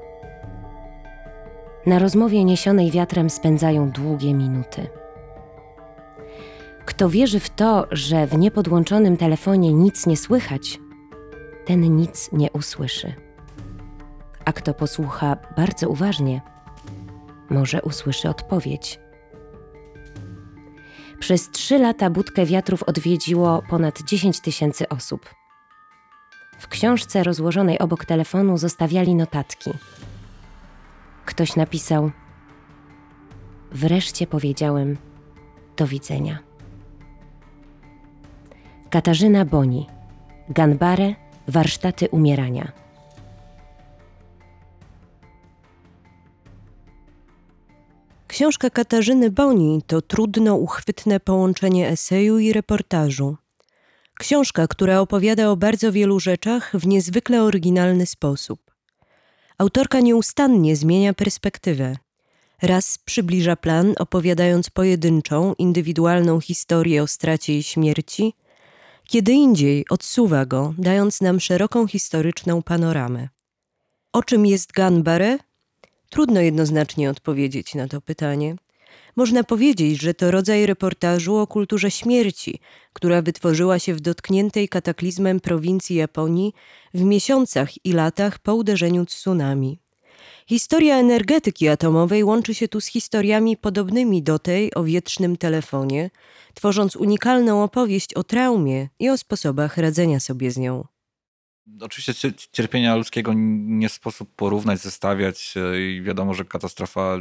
Na 1.87 1.99
rozmowie 1.99 2.45
niesionej 2.45 2.91
wiatrem 2.91 3.31
spędzają 3.31 3.91
długie 3.91 4.35
minuty. 4.35 4.87
Kto 6.85 7.09
wierzy 7.09 7.41
w 7.41 7.51
to, 7.51 7.87
że 7.91 8.27
w 8.27 8.39
niepodłączonym 8.39 9.17
telefonie 9.17 9.73
nic 9.73 10.07
nie 10.07 10.17
słychać, 10.17 10.81
ten 11.65 11.97
nic 11.97 12.33
nie 12.33 12.51
usłyszy. 12.51 13.15
A 14.45 14.53
kto 14.53 14.75
posłucha 14.75 15.37
bardzo 15.57 15.89
uważnie, 15.89 16.41
może 17.51 17.83
usłyszy 17.83 18.29
odpowiedź. 18.29 19.01
Przez 21.19 21.51
trzy 21.51 21.79
lata 21.79 22.11
budkę 22.11 22.47
wiatrów 22.47 22.83
odwiedziło 22.83 23.63
ponad 23.71 24.03
10 24.03 24.41
tysięcy 24.41 24.89
osób. 24.89 25.31
W 26.59 26.69
książce 26.69 27.23
rozłożonej 27.23 27.79
obok 27.79 28.05
telefonu 28.05 28.59
zostawiali 28.59 29.15
notatki. 29.15 29.71
Ktoś 31.27 31.57
napisał: 31.57 32.11
Wreszcie 33.73 34.27
powiedziałem 34.27 34.97
do 35.77 35.87
widzenia. 35.87 36.39
Katarzyna 38.91 39.45
Boni, 39.45 39.87
Ganbare, 40.49 41.15
warsztaty 41.49 42.09
umierania. 42.09 42.73
Książka 48.27 48.71
Katarzyny 48.71 49.31
Boni 49.31 49.83
to 49.87 50.03
trudno 50.03 50.55
uchwytne 50.55 51.21
połączenie 51.21 51.89
eseju 51.89 52.39
i 52.39 52.53
reportażu. 52.53 53.37
Książka, 54.19 54.67
która 54.67 55.01
opowiada 55.01 55.51
o 55.51 55.57
bardzo 55.57 55.93
wielu 55.93 56.21
rzeczach 56.21 56.73
w 56.75 56.87
niezwykle 56.87 57.43
oryginalny 57.43 58.07
sposób. 58.07 58.66
Autorka 59.59 60.01
nieustannie 60.01 60.77
zmienia 60.77 61.15
perspektywę. 61.15 61.97
Raz 62.63 62.99
przybliża 62.99 63.57
plan, 63.57 63.95
opowiadając 63.99 64.71
pojedynczą, 64.71 65.55
indywidualną 65.59 66.41
historię 66.41 67.03
o 67.03 67.07
stracie 67.07 67.59
i 67.59 67.63
śmierci, 67.63 68.35
kiedy 69.05 69.33
indziej 69.33 69.85
odsuwa 69.91 70.47
go, 70.47 70.75
dając 70.79 71.21
nam 71.21 71.41
szeroką 71.41 71.87
historyczną 71.87 72.63
panoramę. 72.63 73.29
O 74.13 74.23
czym 74.23 74.47
jest 74.47 74.73
Ganbare? 74.73 75.39
Trudno 76.11 76.41
jednoznacznie 76.41 77.11
odpowiedzieć 77.11 77.75
na 77.75 77.89
to 77.89 78.01
pytanie. 78.01 78.57
Można 79.17 79.45
powiedzieć, 79.45 80.01
że 80.01 80.15
to 80.15 80.31
rodzaj 80.31 80.67
reportażu 80.67 81.37
o 81.37 81.47
kulturze 81.47 81.91
śmierci, 81.91 82.61
która 82.93 83.23
wytworzyła 83.23 83.79
się 83.79 83.95
w 83.95 84.01
dotkniętej 84.01 84.69
kataklizmem 84.69 85.41
prowincji 85.41 85.97
Japonii 85.97 86.53
w 86.95 87.03
miesiącach 87.03 87.87
i 87.87 87.93
latach 87.93 88.39
po 88.39 88.55
uderzeniu 88.55 89.07
tsunami. 89.07 89.79
Historia 90.47 90.97
energetyki 90.97 91.69
atomowej 91.69 92.25
łączy 92.25 92.55
się 92.55 92.69
tu 92.69 92.81
z 92.81 92.87
historiami 92.87 93.57
podobnymi 93.57 94.23
do 94.23 94.39
tej 94.39 94.75
o 94.75 94.85
wietrznym 94.85 95.37
telefonie, 95.37 96.11
tworząc 96.55 96.97
unikalną 96.97 97.63
opowieść 97.63 98.15
o 98.15 98.25
traumie 98.25 98.89
i 98.99 99.09
o 99.09 99.19
sposobach 99.19 99.77
radzenia 99.77 100.21
sobie 100.21 100.51
z 100.51 100.57
nią. 100.57 100.85
Oczywiście 101.81 102.13
cier- 102.13 102.49
cierpienia 102.53 102.97
ludzkiego 102.97 103.33
nie 103.35 103.89
sposób 103.89 104.35
porównać, 104.37 104.81
zestawiać 104.81 105.55
e, 105.57 105.81
i 105.81 106.03
wiadomo, 106.03 106.35
że 106.35 106.45
katastrofa 106.45 107.19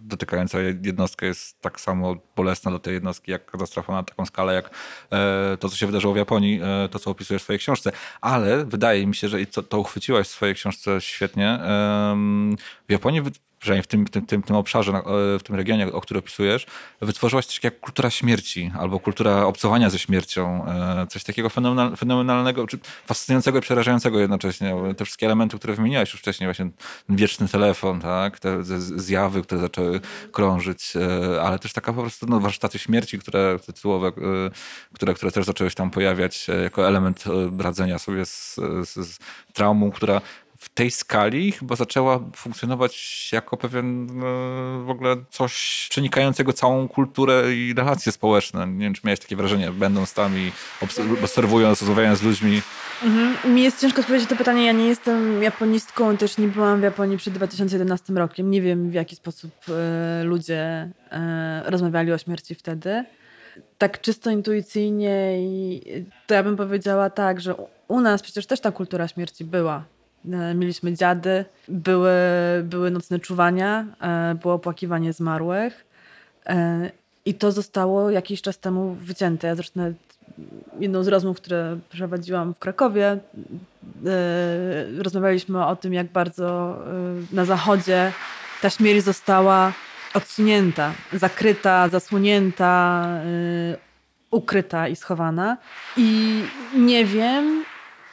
dotykająca 0.00 0.58
jednostkę 0.60 1.26
jest 1.26 1.60
tak 1.60 1.80
samo 1.80 2.16
bolesna 2.36 2.70
dla 2.70 2.80
tej 2.80 2.94
jednostki, 2.94 3.30
jak 3.30 3.50
katastrofa 3.50 3.92
na 3.92 4.02
taką 4.02 4.26
skalę, 4.26 4.54
jak 4.54 4.70
e, 5.12 5.56
to, 5.60 5.68
co 5.68 5.76
się 5.76 5.86
wydarzyło 5.86 6.14
w 6.14 6.16
Japonii, 6.16 6.60
e, 6.62 6.88
to, 6.88 6.98
co 6.98 7.10
opisujesz 7.10 7.42
w 7.42 7.44
swojej 7.44 7.58
książce. 7.60 7.92
Ale 8.20 8.64
wydaje 8.64 9.06
mi 9.06 9.14
się, 9.14 9.28
że 9.28 9.40
i 9.40 9.46
to, 9.46 9.62
to 9.62 9.78
uchwyciłaś 9.78 10.26
w 10.26 10.30
swojej 10.30 10.54
książce 10.54 11.00
świetnie. 11.00 11.58
W 12.88 12.92
Japonii 12.92 13.22
przynajmniej 13.62 13.82
w 13.82 13.86
tym, 13.86 14.06
tym, 14.06 14.26
tym, 14.26 14.42
tym 14.42 14.56
obszarze, 14.56 14.92
e, 14.92 15.02
w 15.38 15.42
tym 15.42 15.56
regionie, 15.56 15.92
o 15.92 16.00
którym 16.00 16.18
opisujesz, 16.18 16.66
wytworzyłaś 17.00 17.46
coś 17.46 17.54
takiego 17.56 17.74
jak 17.74 17.80
kultura 17.80 18.10
śmierci 18.10 18.72
albo 18.78 19.00
kultura 19.00 19.44
obcowania 19.44 19.90
ze 19.90 19.98
śmiercią. 19.98 20.66
e, 20.66 21.06
Coś 21.06 21.24
takiego 21.24 21.50
fenomenal, 21.50 21.96
fenomenalnego, 21.96 22.66
czy 22.66 22.78
fascynującego 23.06 23.58
i 23.58 23.60
przerażającego 23.60 24.20
jednocześnie. 24.20 24.74
Te 24.96 25.04
wszystkie 25.04 25.26
elementy, 25.26 25.58
które 25.58 25.74
wymieniałeś 25.74 26.12
już 26.12 26.20
wcześniej, 26.20 26.46
właśnie 26.46 26.70
ten 27.06 27.16
wieczny 27.16 27.48
telefon, 27.48 28.00
tak? 28.00 28.38
te 28.40 28.64
zjawy, 28.78 29.42
które 29.42 29.60
zaczęły 29.60 30.00
krążyć, 30.32 30.96
e, 30.96 31.42
ale 31.42 31.58
też 31.58 31.72
taka 31.72 31.92
po 31.92 32.00
prostu 32.00 32.26
no, 32.26 32.40
warsztaty 32.40 32.78
śmierci, 32.78 33.18
które 33.18 33.58
tytułowe, 33.66 34.12
które, 34.92 35.14
które 35.14 35.32
też 35.32 35.46
zaczęły 35.46 35.70
się 35.70 35.76
tam 35.76 35.90
pojawiać 35.90 36.46
jako 36.62 36.88
element 36.88 37.24
radzenia 37.58 37.98
sobie 37.98 38.26
z, 38.26 38.54
z, 38.84 38.94
z 38.94 39.18
traumą, 39.52 39.90
która 39.90 40.20
w 40.62 40.68
tej 40.68 40.90
skali 40.90 41.52
chyba 41.52 41.76
zaczęła 41.76 42.20
funkcjonować 42.36 43.28
jako 43.32 43.56
pewien 43.56 44.10
e, 44.10 44.84
w 44.84 44.90
ogóle 44.90 45.16
coś 45.30 45.86
przenikającego 45.90 46.52
całą 46.52 46.88
kulturę 46.88 47.54
i 47.54 47.74
relacje 47.74 48.12
społeczne. 48.12 48.66
Nie 48.66 48.84
wiem, 48.84 48.94
czy 48.94 49.00
miałeś 49.04 49.20
takie 49.20 49.36
wrażenie, 49.36 49.70
będąc 49.70 50.14
tam 50.14 50.38
i 50.38 50.52
obs- 50.80 51.24
obserwując, 51.24 51.80
rozmawiając 51.80 52.18
z 52.18 52.22
ludźmi. 52.22 52.62
Mhm. 53.02 53.54
Mi 53.54 53.62
jest 53.62 53.80
ciężko 53.80 54.00
odpowiedzieć 54.00 54.30
na 54.30 54.36
to 54.36 54.38
pytanie. 54.38 54.66
Ja 54.66 54.72
nie 54.72 54.86
jestem 54.86 55.42
japonistką, 55.42 56.16
też 56.16 56.38
nie 56.38 56.48
byłam 56.48 56.80
w 56.80 56.82
Japonii 56.82 57.18
przed 57.18 57.34
2011 57.34 58.12
rokiem. 58.12 58.50
Nie 58.50 58.62
wiem, 58.62 58.90
w 58.90 58.94
jaki 58.94 59.16
sposób 59.16 59.50
e, 59.68 60.24
ludzie 60.24 60.90
e, 61.10 61.62
rozmawiali 61.66 62.12
o 62.12 62.18
śmierci 62.18 62.54
wtedy. 62.54 63.04
Tak 63.78 64.00
czysto 64.00 64.30
intuicyjnie 64.30 65.38
i 65.38 65.82
to 66.26 66.34
ja 66.34 66.42
bym 66.42 66.56
powiedziała 66.56 67.10
tak, 67.10 67.40
że 67.40 67.54
u 67.88 68.00
nas 68.00 68.22
przecież 68.22 68.46
też 68.46 68.60
ta 68.60 68.72
kultura 68.72 69.08
śmierci 69.08 69.44
była. 69.44 69.84
E, 70.30 70.54
Mieliśmy 70.54 70.92
dziady, 70.92 71.44
były, 71.68 72.12
były 72.64 72.90
nocne 72.90 73.18
czuwania, 73.18 73.86
e, 74.00 74.34
było 74.34 74.54
opłakiwanie 74.54 75.12
zmarłych. 75.12 75.84
E, 76.46 76.90
I 77.24 77.34
to 77.34 77.52
zostało 77.52 78.10
jakiś 78.10 78.42
czas 78.42 78.58
temu 78.58 78.94
wycięte. 78.94 79.46
Ja 79.46 79.54
zresztą 79.54 79.94
jedną 80.80 81.02
z 81.02 81.08
rozmów, 81.08 81.36
które 81.36 81.78
prowadziłam 81.90 82.54
w 82.54 82.58
Krakowie, 82.58 83.18
rozmawialiśmy 84.98 85.66
o 85.66 85.76
tym, 85.76 85.92
jak 85.94 86.06
bardzo 86.06 86.78
na 87.32 87.44
zachodzie 87.44 88.12
ta 88.62 88.70
śmierć 88.70 89.04
została 89.04 89.72
odsunięta, 90.14 90.92
zakryta, 91.12 91.88
zasłonięta, 91.88 93.06
ukryta 94.30 94.88
i 94.88 94.96
schowana. 94.96 95.56
I 95.96 96.40
nie 96.76 97.04
wiem, 97.04 97.64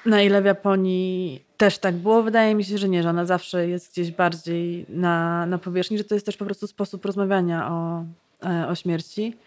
na 0.05 0.21
ile 0.21 0.41
w 0.41 0.45
Japonii 0.45 1.48
też 1.59 1.77
tak 1.77 1.95
było. 1.95 2.23
Wydaje 2.23 2.55
mi 2.55 2.63
się, 2.63 2.77
że 2.77 2.89
nie, 2.89 3.03
że 3.03 3.09
ona 3.09 3.25
zawsze 3.25 3.67
jest 3.67 3.91
gdzieś 3.91 4.11
bardziej 4.11 4.85
na, 4.89 5.45
na 5.45 5.57
powierzchni, 5.57 5.97
że 5.97 6.03
to 6.03 6.13
jest 6.13 6.25
też 6.25 6.37
po 6.37 6.45
prostu 6.45 6.67
sposób 6.67 7.05
rozmawiania 7.05 7.71
o, 7.71 8.03
e, 8.43 8.67
o 8.67 8.75
śmierci. 8.75 9.37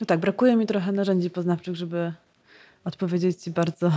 No 0.00 0.06
tak, 0.06 0.20
brakuje 0.20 0.56
mi 0.56 0.66
trochę 0.66 0.92
narzędzi 0.92 1.30
poznawczych, 1.30 1.76
żeby 1.76 2.12
odpowiedzieć 2.84 3.42
ci 3.42 3.50
bardzo 3.50 3.92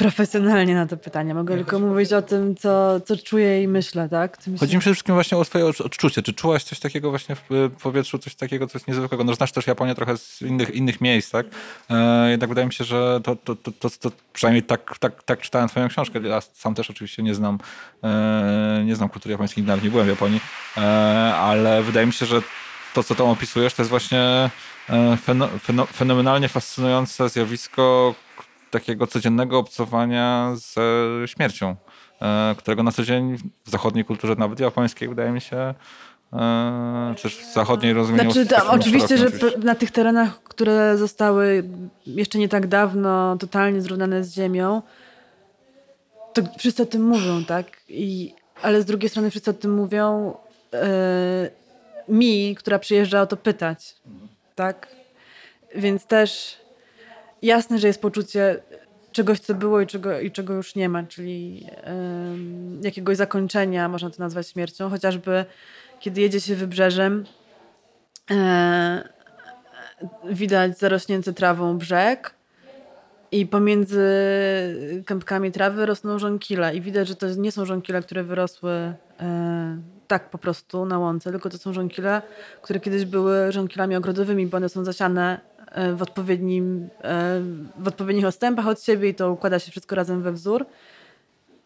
profesjonalnie 0.00 0.74
na 0.74 0.86
to 0.86 0.96
pytanie. 0.96 1.34
Mogę 1.34 1.54
tylko 1.54 1.78
mówić 1.78 2.12
o 2.12 2.22
tym, 2.22 2.56
co, 2.56 3.00
co 3.00 3.16
czuję 3.16 3.62
i 3.62 3.68
myślę, 3.68 4.08
tak? 4.08 4.38
Chodzi 4.60 4.74
mi 4.74 4.80
przede 4.80 4.94
wszystkim 4.94 5.14
właśnie 5.14 5.38
o 5.38 5.44
twoje 5.44 5.64
odczu- 5.64 5.84
odczucie. 5.84 6.22
Czy 6.22 6.32
czułaś 6.32 6.64
coś 6.64 6.78
takiego 6.80 7.10
właśnie 7.10 7.36
w 7.36 7.70
powietrzu, 7.82 8.18
coś 8.18 8.34
takiego, 8.34 8.66
coś 8.66 8.86
niezwykłego? 8.86 9.24
No 9.24 9.34
znasz 9.34 9.52
też 9.52 9.66
Japonię 9.66 9.94
trochę 9.94 10.16
z 10.16 10.42
innych, 10.42 10.70
innych 10.70 11.00
miejsc, 11.00 11.30
tak? 11.30 11.46
E, 11.90 12.30
jednak 12.30 12.48
wydaje 12.48 12.66
mi 12.66 12.72
się, 12.72 12.84
że 12.84 13.20
to, 13.24 13.36
to, 13.36 13.56
to, 13.56 13.72
to, 13.72 13.90
to 13.90 14.10
przynajmniej 14.32 14.62
tak, 14.62 14.98
tak, 14.98 15.22
tak 15.22 15.40
czytałem 15.40 15.68
twoją 15.68 15.88
książkę. 15.88 16.20
Ja 16.22 16.40
sam 16.40 16.74
też 16.74 16.90
oczywiście 16.90 17.22
nie 17.22 17.34
znam, 17.34 17.58
e, 18.04 18.82
nie 18.86 18.96
znam 18.96 19.08
kultury 19.08 19.32
japońskiej, 19.32 19.64
nawet 19.64 19.84
nie 19.84 19.90
byłem 19.90 20.06
w 20.06 20.10
Japonii, 20.10 20.40
e, 20.76 20.80
ale 21.34 21.82
wydaje 21.82 22.06
mi 22.06 22.12
się, 22.12 22.26
że 22.26 22.42
to, 22.94 23.02
co 23.02 23.14
tam 23.14 23.26
opisujesz, 23.26 23.74
to 23.74 23.82
jest 23.82 23.90
właśnie 23.90 24.50
e, 24.90 25.16
feno, 25.16 25.48
feno, 25.48 25.86
fenomenalnie 25.86 26.48
fascynujące 26.48 27.28
zjawisko 27.28 28.14
takiego 28.70 29.06
codziennego 29.06 29.58
obcowania 29.58 30.52
ze 30.54 30.82
śmiercią, 31.26 31.76
e, 32.22 32.54
którego 32.58 32.82
na 32.82 32.92
co 32.92 33.02
dzień 33.02 33.36
w 33.64 33.70
zachodniej 33.70 34.04
kulturze, 34.04 34.34
nawet 34.38 34.60
japońskiej, 34.60 35.08
wydaje 35.08 35.30
mi 35.30 35.40
się, 35.40 35.74
e, 36.32 37.14
czy 37.16 37.28
w 37.28 37.52
zachodniej 37.54 37.92
rozumieniu. 37.92 38.32
Znaczy, 38.32 38.48
tam, 38.48 38.68
oczywiście, 38.70 39.18
że 39.18 39.26
na 39.62 39.74
tych 39.74 39.90
terenach, 39.90 40.42
które 40.42 40.96
zostały 40.96 41.64
jeszcze 42.06 42.38
nie 42.38 42.48
tak 42.48 42.66
dawno 42.66 43.36
totalnie 43.36 43.82
zrównane 43.82 44.24
z 44.24 44.34
ziemią, 44.34 44.82
to 46.32 46.42
wszyscy 46.58 46.82
o 46.82 46.86
tym 46.86 47.02
mówią, 47.02 47.44
tak? 47.44 47.66
I, 47.88 48.34
ale 48.62 48.82
z 48.82 48.84
drugiej 48.84 49.10
strony 49.10 49.30
wszyscy 49.30 49.50
o 49.50 49.54
tym 49.54 49.74
mówią 49.74 50.34
e, 50.74 51.50
mi, 52.08 52.54
która 52.54 52.78
przyjeżdża 52.78 53.22
o 53.22 53.26
to 53.26 53.36
pytać, 53.36 53.96
tak? 54.54 54.88
Więc 55.74 56.06
też 56.06 56.60
jasne, 57.42 57.78
że 57.78 57.86
jest 57.86 58.02
poczucie 58.02 58.62
czegoś, 59.12 59.40
co 59.40 59.54
było 59.54 59.80
i 59.80 59.86
czego, 59.86 60.20
i 60.20 60.30
czego 60.30 60.54
już 60.54 60.74
nie 60.74 60.88
ma, 60.88 61.02
czyli 61.02 61.66
jakiegoś 62.82 63.16
zakończenia, 63.16 63.88
można 63.88 64.10
to 64.10 64.16
nazwać 64.18 64.48
śmiercią, 64.48 64.90
chociażby 64.90 65.44
kiedy 66.00 66.20
jedzie 66.20 66.40
się 66.40 66.54
wybrzeżem, 66.54 67.24
e, 68.30 69.08
widać 70.30 70.78
zarośnięty 70.78 71.32
trawą 71.32 71.78
brzeg 71.78 72.34
I 73.32 73.46
pomiędzy 73.46 74.04
kępkami 75.06 75.52
trawy 75.52 75.86
rosną 75.86 76.18
żonkile. 76.18 76.74
I 76.74 76.80
widać, 76.80 77.08
że 77.08 77.16
to 77.16 77.26
nie 77.34 77.52
są 77.52 77.64
żonkile, 77.64 78.02
które 78.02 78.24
wyrosły 78.24 78.72
e, 78.72 78.96
tak 80.06 80.30
po 80.30 80.38
prostu 80.38 80.84
na 80.84 80.98
łące, 80.98 81.30
tylko 81.30 81.50
to 81.50 81.58
są 81.58 81.72
żonkile, 81.72 82.22
które 82.62 82.80
kiedyś 82.80 83.04
były 83.04 83.52
żonkilami 83.52 83.96
ogrodowymi, 83.96 84.46
bo 84.46 84.56
one 84.56 84.68
są 84.68 84.84
zasiane 84.84 85.40
w, 85.94 86.02
odpowiednim, 86.02 86.88
e, 87.02 87.40
w 87.78 87.88
odpowiednich 87.88 88.26
odstępach 88.26 88.66
od 88.66 88.82
siebie 88.82 89.08
i 89.08 89.14
to 89.14 89.32
układa 89.32 89.58
się 89.58 89.70
wszystko 89.70 89.96
razem 89.96 90.22
we 90.22 90.32
wzór. 90.32 90.66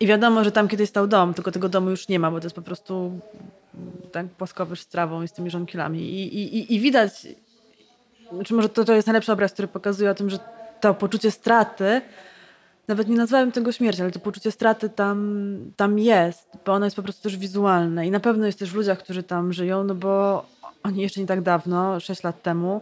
I 0.01 0.07
wiadomo, 0.07 0.45
że 0.45 0.53
tam 0.53 0.69
kiedyś 0.69 0.89
stał 0.89 1.07
dom, 1.07 1.35
tylko 1.35 1.53
tego 1.53 1.69
domu 1.69 1.91
już 1.91 2.09
nie 2.09 2.19
ma, 2.19 2.31
bo 2.31 2.41
to 2.41 2.47
jest 2.47 2.57
po 2.57 2.63
prostu 2.63 3.21
tak 4.13 4.27
płaskowyż 4.27 4.81
z 4.81 4.87
trawą 4.87 5.23
i 5.23 5.29
z 5.29 5.33
tymi 5.33 5.51
żonkilami. 5.51 6.01
I, 6.01 6.39
i, 6.39 6.75
i 6.75 6.81
widać, 6.81 7.27
znaczy 8.33 8.55
może 8.55 8.69
to, 8.69 8.85
to 8.85 8.95
jest 8.95 9.07
najlepszy 9.07 9.33
obraz, 9.33 9.53
który 9.53 9.69
pokazuje 9.69 10.11
o 10.11 10.15
tym, 10.15 10.31
że 10.31 10.39
to 10.81 10.95
poczucie 10.95 11.31
straty, 11.31 12.01
nawet 12.89 13.09
nie 13.09 13.17
nazwałem 13.17 13.53
tego 13.53 13.73
śmiercią, 13.73 14.03
ale 14.03 14.13
to 14.13 14.21
poczucie 14.21 14.51
straty 14.51 14.89
tam, 14.89 15.59
tam 15.77 15.99
jest, 15.99 16.49
bo 16.67 16.73
ono 16.73 16.87
jest 16.87 16.97
po 16.97 17.03
prostu 17.03 17.23
też 17.23 17.37
wizualne. 17.37 18.07
I 18.07 18.11
na 18.11 18.21
pewno 18.21 18.47
jest 18.47 18.59
też 18.59 18.71
w 18.71 18.75
ludziach, 18.75 18.99
którzy 18.99 19.23
tam 19.23 19.53
żyją, 19.53 19.85
no 19.85 19.95
bo 19.95 20.45
oni 20.83 21.03
jeszcze 21.03 21.21
nie 21.21 21.27
tak 21.27 21.43
dawno, 21.43 22.01
6 22.01 22.23
lat 22.23 22.43
temu, 22.43 22.81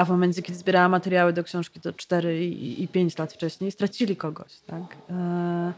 a 0.00 0.04
w 0.04 0.10
momencie, 0.10 0.42
kiedy 0.42 0.58
zbierała 0.58 0.88
materiały 0.88 1.32
do 1.32 1.44
książki, 1.44 1.80
to 1.80 1.92
4 1.92 2.46
i, 2.46 2.82
i 2.82 2.88
5 2.88 3.18
lat 3.18 3.32
wcześniej, 3.32 3.72
stracili 3.72 4.16
kogoś. 4.16 4.52
Tak? 4.66 4.96
E, 5.10 5.72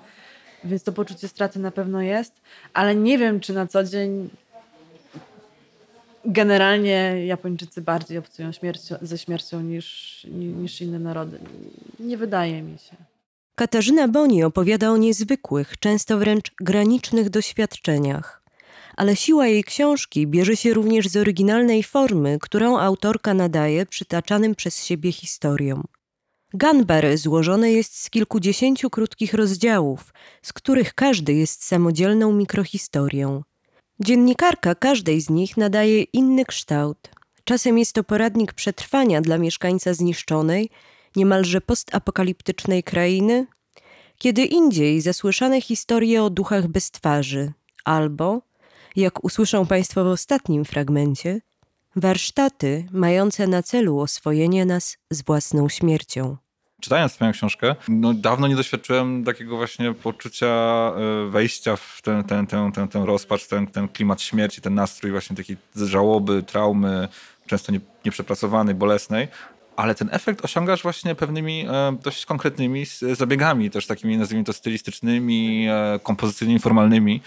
więc 0.64 0.82
to 0.82 0.92
poczucie 0.92 1.28
straty 1.28 1.58
na 1.58 1.70
pewno 1.70 2.02
jest, 2.02 2.32
ale 2.74 2.94
nie 2.94 3.18
wiem, 3.18 3.40
czy 3.40 3.52
na 3.52 3.66
co 3.66 3.84
dzień 3.84 4.30
generalnie 6.24 7.26
Japończycy 7.26 7.82
bardziej 7.82 8.18
obcują 8.18 8.52
śmiercią, 8.52 8.96
ze 9.02 9.18
śmiercią 9.18 9.60
niż, 9.60 10.26
niż 10.30 10.80
inne 10.80 10.98
narody. 10.98 11.38
Nie 12.00 12.16
wydaje 12.16 12.62
mi 12.62 12.78
się. 12.78 12.96
Katarzyna 13.54 14.08
Boni 14.08 14.44
opowiada 14.44 14.90
o 14.90 14.96
niezwykłych, 14.96 15.78
często 15.78 16.18
wręcz 16.18 16.52
granicznych 16.60 17.30
doświadczeniach. 17.30 18.41
Ale 18.96 19.16
siła 19.16 19.46
jej 19.46 19.64
książki 19.64 20.26
bierze 20.26 20.56
się 20.56 20.74
również 20.74 21.08
z 21.08 21.16
oryginalnej 21.16 21.82
formy, 21.82 22.38
którą 22.40 22.78
autorka 22.78 23.34
nadaje 23.34 23.86
przytaczanym 23.86 24.54
przez 24.54 24.84
siebie 24.84 25.12
historiom. 25.12 25.84
Ganbare 26.54 27.18
złożone 27.18 27.72
jest 27.72 27.98
z 27.98 28.10
kilkudziesięciu 28.10 28.90
krótkich 28.90 29.34
rozdziałów, 29.34 30.12
z 30.42 30.52
których 30.52 30.94
każdy 30.94 31.32
jest 31.32 31.64
samodzielną 31.64 32.32
mikrohistorią. 32.32 33.42
Dziennikarka 34.00 34.74
każdej 34.74 35.20
z 35.20 35.30
nich 35.30 35.56
nadaje 35.56 36.02
inny 36.02 36.44
kształt. 36.44 36.98
Czasem 37.44 37.78
jest 37.78 37.92
to 37.92 38.04
poradnik 38.04 38.52
przetrwania 38.52 39.20
dla 39.20 39.38
mieszkańca 39.38 39.94
zniszczonej, 39.94 40.70
niemalże 41.16 41.60
postapokaliptycznej 41.60 42.82
krainy, 42.82 43.46
kiedy 44.18 44.44
indziej 44.44 45.00
zasłyszane 45.00 45.60
historie 45.60 46.22
o 46.22 46.30
duchach 46.30 46.68
bez 46.68 46.90
twarzy, 46.90 47.52
albo, 47.84 48.42
jak 48.96 49.24
usłyszą 49.24 49.66
Państwo 49.66 50.04
w 50.04 50.06
ostatnim 50.06 50.64
fragmencie, 50.64 51.40
warsztaty 51.96 52.88
mające 52.92 53.46
na 53.46 53.62
celu 53.62 54.00
oswojenie 54.00 54.64
nas 54.64 54.96
z 55.10 55.22
własną 55.22 55.68
śmiercią 55.68 56.36
czytając 56.82 57.14
twoją 57.14 57.32
książkę, 57.32 57.74
no 57.88 58.14
dawno 58.14 58.48
nie 58.48 58.56
doświadczyłem 58.56 59.24
takiego 59.24 59.56
właśnie 59.56 59.94
poczucia 59.94 60.46
e, 60.46 61.30
wejścia 61.30 61.76
w 61.76 62.00
ten, 62.02 62.24
ten, 62.24 62.46
ten, 62.46 62.72
ten, 62.72 62.88
ten 62.88 63.02
rozpacz, 63.02 63.46
ten, 63.46 63.66
ten 63.66 63.88
klimat 63.88 64.22
śmierci, 64.22 64.60
ten 64.60 64.74
nastrój 64.74 65.12
właśnie 65.12 65.36
takiej 65.36 65.56
żałoby, 65.76 66.42
traumy, 66.42 67.08
często 67.46 67.72
nie, 67.72 67.80
nieprzepracowanej, 68.04 68.74
bolesnej, 68.74 69.28
ale 69.76 69.94
ten 69.94 70.08
efekt 70.12 70.44
osiągasz 70.44 70.82
właśnie 70.82 71.14
pewnymi 71.14 71.66
e, 71.68 71.96
dość 72.02 72.26
konkretnymi 72.26 72.84
zabiegami, 73.12 73.70
też 73.70 73.86
takimi 73.86 74.16
nazwijmy 74.16 74.44
to 74.44 74.52
stylistycznymi, 74.52 75.66
e, 75.68 76.00
kompozycyjnymi, 76.02 76.60
formalnymi. 76.60 77.20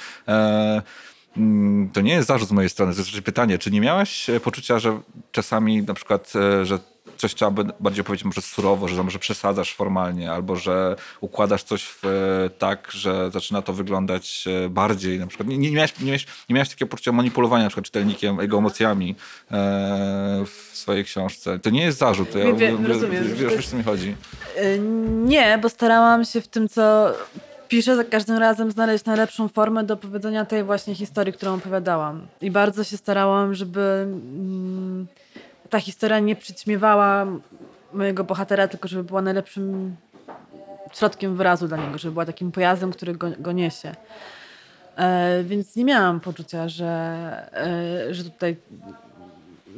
Mm, 1.38 1.90
to 1.90 2.02
nie 2.02 2.14
jest 2.14 2.28
zarzut 2.28 2.50
z 2.50 2.52
mojej 2.52 2.70
strony, 2.70 2.94
to 2.94 3.00
jest 3.00 3.22
pytanie, 3.22 3.58
czy 3.58 3.72
nie 3.72 3.82
miałaś 3.82 4.28
poczucia, 4.44 4.80
że 4.80 5.00
czasami 5.32 5.84
na 5.84 5.94
przykład, 5.94 6.34
że 6.64 6.80
coś 7.18 7.36
trzeba 7.36 7.52
by 7.52 7.64
bardziej 7.80 8.04
powiedzieć 8.04 8.26
może 8.26 8.42
surowo, 8.42 8.88
że 8.88 9.04
może 9.04 9.20
przesadzasz 9.20 9.74
formalnie, 9.74 10.32
albo 10.32 10.56
że 10.56 10.96
układasz 11.22 11.64
coś 11.64 11.84
w, 11.84 12.02
tak, 12.58 12.92
że 12.92 13.32
zaczyna 13.32 13.62
to 13.62 13.74
wyglądać 13.74 14.46
e, 14.66 14.70
bardziej. 14.70 15.20
Na 15.20 15.28
przykład 15.28 15.50
nie, 15.50 15.58
nie, 15.58 15.72
miałeś, 15.72 16.00
nie, 16.00 16.06
miałeś, 16.06 16.26
nie 16.50 16.56
miałeś 16.56 16.70
takiego 16.70 16.90
poczucia 16.90 17.12
manipulowania 17.12 17.64
na 17.64 17.70
przykład 17.70 17.86
czytelnikiem, 17.86 18.38
jego 18.42 18.58
emocjami 18.58 19.16
e, 19.52 19.56
w 20.46 20.78
swojej 20.78 21.04
książce. 21.06 21.60
To 21.60 21.70
nie 21.70 21.84
jest 21.84 21.98
zarzut. 21.98 22.36
Ja, 22.36 22.54
Wie, 22.54 22.78
rozumiem. 22.88 23.24
Wiesz, 23.24 23.56
wiesz, 23.56 23.68
co 23.68 23.78
mi 23.78 23.84
chodzi. 23.84 24.16
E, 24.56 24.80
nie, 25.26 25.60
bo 25.62 25.70
starałam 25.70 26.26
się 26.26 26.42
w 26.42 26.48
tym, 26.48 26.70
co 26.70 27.14
piszę, 27.68 27.96
za 27.96 28.04
każdym 28.04 28.38
razem 28.38 28.72
znaleźć 28.72 29.06
najlepszą 29.06 29.48
formę 29.48 29.84
do 29.84 29.94
opowiedzenia 29.94 30.46
tej 30.46 30.64
właśnie 30.64 30.96
historii, 30.96 31.34
którą 31.34 31.54
opowiadałam. 31.54 32.28
I 32.42 32.52
bardzo 32.52 32.84
się 32.84 32.98
starałam, 32.98 33.54
żeby... 33.54 33.82
Mm, 33.82 35.08
ta 35.70 35.80
historia 35.80 36.20
nie 36.20 36.36
przyćmiewała 36.36 37.26
mojego 37.94 38.24
bohatera, 38.24 38.68
tylko 38.68 38.88
żeby 38.88 39.04
była 39.04 39.22
najlepszym 39.22 39.96
środkiem 40.94 41.36
wyrazu 41.36 41.68
dla 41.68 41.78
niego, 41.78 41.98
żeby 41.98 42.12
była 42.12 42.26
takim 42.26 42.52
pojazdem, 42.52 42.92
który 42.92 43.14
go, 43.14 43.28
go 43.40 43.52
niesie. 43.52 43.96
E, 44.96 45.44
więc 45.44 45.76
nie 45.76 45.86
miałam 45.86 46.20
poczucia, 46.20 46.70
że, 46.70 46.86
e, 47.54 48.14
że 48.14 48.24
tutaj 48.24 48.56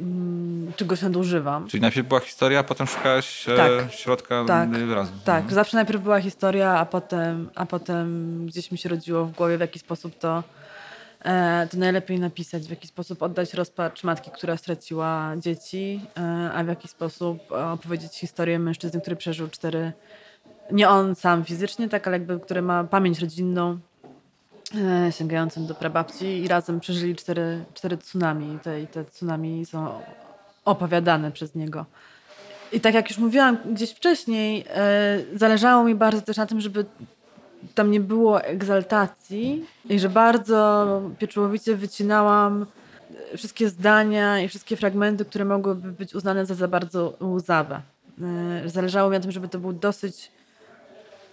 mm, 0.00 0.72
czegoś 0.76 1.02
nadużywam. 1.02 1.68
Czyli 1.68 1.80
najpierw 1.80 2.08
była 2.08 2.20
historia, 2.20 2.58
a 2.58 2.62
potem 2.62 2.86
szukałaś 2.86 3.48
e, 3.48 3.56
tak, 3.56 3.92
środka 3.92 4.44
tak, 4.46 4.70
wyrazu. 4.70 5.12
Tak, 5.24 5.36
mhm. 5.36 5.54
zawsze 5.54 5.76
najpierw 5.76 6.02
była 6.02 6.20
historia, 6.20 6.78
a 6.78 6.86
potem, 6.86 7.50
a 7.54 7.66
potem 7.66 8.46
gdzieś 8.46 8.70
mi 8.70 8.78
się 8.78 8.88
rodziło 8.88 9.24
w 9.24 9.32
głowie, 9.32 9.56
w 9.56 9.60
jaki 9.60 9.78
sposób 9.78 10.18
to 10.18 10.42
E, 11.24 11.68
to 11.70 11.76
najlepiej 11.76 12.20
napisać, 12.20 12.66
w 12.66 12.70
jaki 12.70 12.88
sposób 12.88 13.22
oddać 13.22 13.54
rozpacz 13.54 14.04
matki, 14.04 14.30
która 14.30 14.56
straciła 14.56 15.32
dzieci, 15.36 16.00
e, 16.16 16.50
a 16.52 16.64
w 16.64 16.68
jaki 16.68 16.88
sposób 16.88 17.52
opowiedzieć 17.52 18.16
historię 18.16 18.58
mężczyzny, 18.58 19.00
który 19.00 19.16
przeżył 19.16 19.48
cztery, 19.48 19.92
nie 20.72 20.88
on 20.88 21.14
sam 21.14 21.44
fizycznie, 21.44 21.88
tak, 21.88 22.06
ale 22.06 22.16
jakby, 22.16 22.40
który 22.40 22.62
ma 22.62 22.84
pamięć 22.84 23.18
rodzinną 23.18 23.78
e, 24.74 25.12
sięgającą 25.12 25.66
do 25.66 25.74
prababci 25.74 26.26
i 26.26 26.48
razem 26.48 26.80
przeżyli 26.80 27.16
cztery, 27.16 27.64
cztery 27.74 27.96
tsunami 27.96 28.58
te, 28.62 28.86
te 28.86 29.04
tsunami 29.04 29.66
są 29.66 30.00
opowiadane 30.64 31.32
przez 31.32 31.54
niego. 31.54 31.86
I 32.72 32.80
tak 32.80 32.94
jak 32.94 33.08
już 33.08 33.18
mówiłam 33.18 33.58
gdzieś 33.72 33.90
wcześniej, 33.90 34.64
zależało 35.34 35.84
mi 35.84 35.94
bardzo 35.94 36.22
też 36.22 36.36
na 36.36 36.46
tym, 36.46 36.60
żeby 36.60 36.84
tam 37.74 37.90
nie 37.90 38.00
było 38.00 38.42
egzaltacji 38.42 39.66
i 39.88 39.98
że 39.98 40.08
bardzo 40.08 41.02
pieczołowicie 41.18 41.76
wycinałam 41.76 42.66
wszystkie 43.36 43.68
zdania 43.68 44.40
i 44.40 44.48
wszystkie 44.48 44.76
fragmenty, 44.76 45.24
które 45.24 45.44
mogłyby 45.44 45.92
być 45.92 46.14
uznane 46.14 46.46
za 46.46 46.54
za 46.54 46.68
bardzo 46.68 47.16
łzawe. 47.20 47.80
E, 48.64 48.68
zależało 48.68 49.10
mi 49.10 49.16
na 49.16 49.22
tym, 49.22 49.32
żeby 49.32 49.48
to 49.48 49.58
był 49.58 49.72
dosyć 49.72 50.32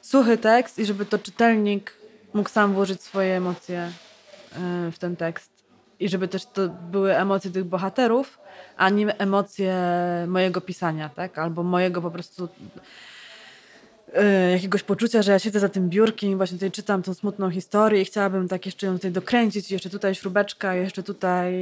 suchy 0.01 0.37
tekst 0.37 0.79
i 0.79 0.85
żeby 0.85 1.05
to 1.05 1.19
czytelnik 1.19 1.93
mógł 2.35 2.49
sam 2.49 2.73
włożyć 2.73 3.01
swoje 3.01 3.37
emocje 3.37 3.79
e, 3.79 4.91
w 4.91 4.99
ten 4.99 5.15
tekst. 5.15 5.51
I 5.99 6.09
żeby 6.09 6.27
też 6.27 6.45
to 6.45 6.69
były 6.69 7.15
emocje 7.15 7.51
tych 7.51 7.63
bohaterów, 7.63 8.39
a 8.77 8.89
nie 8.89 9.17
emocje 9.17 9.75
mojego 10.27 10.61
pisania, 10.61 11.09
tak? 11.09 11.37
Albo 11.37 11.63
mojego 11.63 12.01
po 12.01 12.11
prostu 12.11 12.49
Y, 12.49 13.14
jakiegoś 14.51 14.83
poczucia, 14.83 15.21
że 15.21 15.31
ja 15.31 15.39
siedzę 15.39 15.59
za 15.59 15.69
tym 15.69 15.89
biurkiem 15.89 16.37
właśnie 16.37 16.57
tutaj 16.57 16.71
czytam 16.71 17.03
tą 17.03 17.13
smutną 17.13 17.49
historię 17.49 18.01
i 18.01 18.05
chciałabym 18.05 18.47
tak 18.47 18.65
jeszcze 18.65 18.87
ją 18.87 18.93
tutaj 18.93 19.11
dokręcić, 19.11 19.71
jeszcze 19.71 19.89
tutaj 19.89 20.15
śrubeczka, 20.15 20.75
jeszcze 20.75 21.03
tutaj 21.03 21.53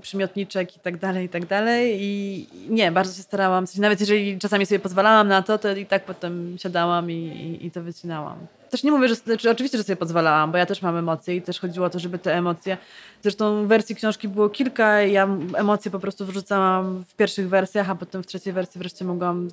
przymiotniczek 0.00 0.76
i 0.76 0.80
tak 0.80 0.96
dalej, 0.96 1.26
i 1.26 1.28
tak 1.28 1.46
dalej. 1.46 1.96
I 2.00 2.46
nie, 2.68 2.92
bardzo 2.92 3.16
się 3.16 3.22
starałam. 3.22 3.64
Nawet 3.78 4.00
jeżeli 4.00 4.38
czasami 4.38 4.66
sobie 4.66 4.78
pozwalałam 4.78 5.28
na 5.28 5.42
to, 5.42 5.58
to 5.58 5.76
i 5.76 5.86
tak 5.86 6.04
potem 6.04 6.56
siadałam 6.58 7.10
i, 7.10 7.14
i, 7.14 7.66
i 7.66 7.70
to 7.70 7.82
wycinałam. 7.82 8.36
Też 8.70 8.82
nie 8.82 8.90
mówię, 8.90 9.08
że 9.08 9.14
znaczy, 9.14 9.50
oczywiście, 9.50 9.78
że 9.78 9.84
sobie 9.84 9.96
pozwalałam, 9.96 10.52
bo 10.52 10.58
ja 10.58 10.66
też 10.66 10.82
mam 10.82 10.96
emocje 10.96 11.36
i 11.36 11.42
też 11.42 11.60
chodziło 11.60 11.86
o 11.86 11.90
to, 11.90 11.98
żeby 11.98 12.18
te 12.18 12.34
emocje. 12.34 12.76
Zresztą 13.22 13.66
wersji 13.66 13.94
książki 13.94 14.28
było 14.28 14.48
kilka 14.48 15.00
ja 15.02 15.28
emocje 15.56 15.90
po 15.90 15.98
prostu 15.98 16.26
wrzucałam 16.26 17.04
w 17.08 17.14
pierwszych 17.14 17.48
wersjach, 17.48 17.90
a 17.90 17.94
potem 17.94 18.22
w 18.22 18.26
trzeciej 18.26 18.52
wersji 18.52 18.78
wreszcie 18.78 19.04
mogłam 19.04 19.48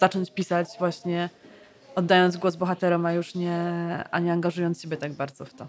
zacząć 0.00 0.30
pisać 0.30 0.68
właśnie 0.78 1.28
oddając 1.94 2.36
głos 2.36 2.56
bohaterom, 2.56 3.06
a 3.06 3.12
już 3.12 3.34
nie, 3.34 3.58
a 4.10 4.18
nie 4.18 4.32
angażując 4.32 4.82
siebie 4.82 4.96
tak 4.96 5.12
bardzo 5.12 5.44
w 5.44 5.54
to. 5.54 5.66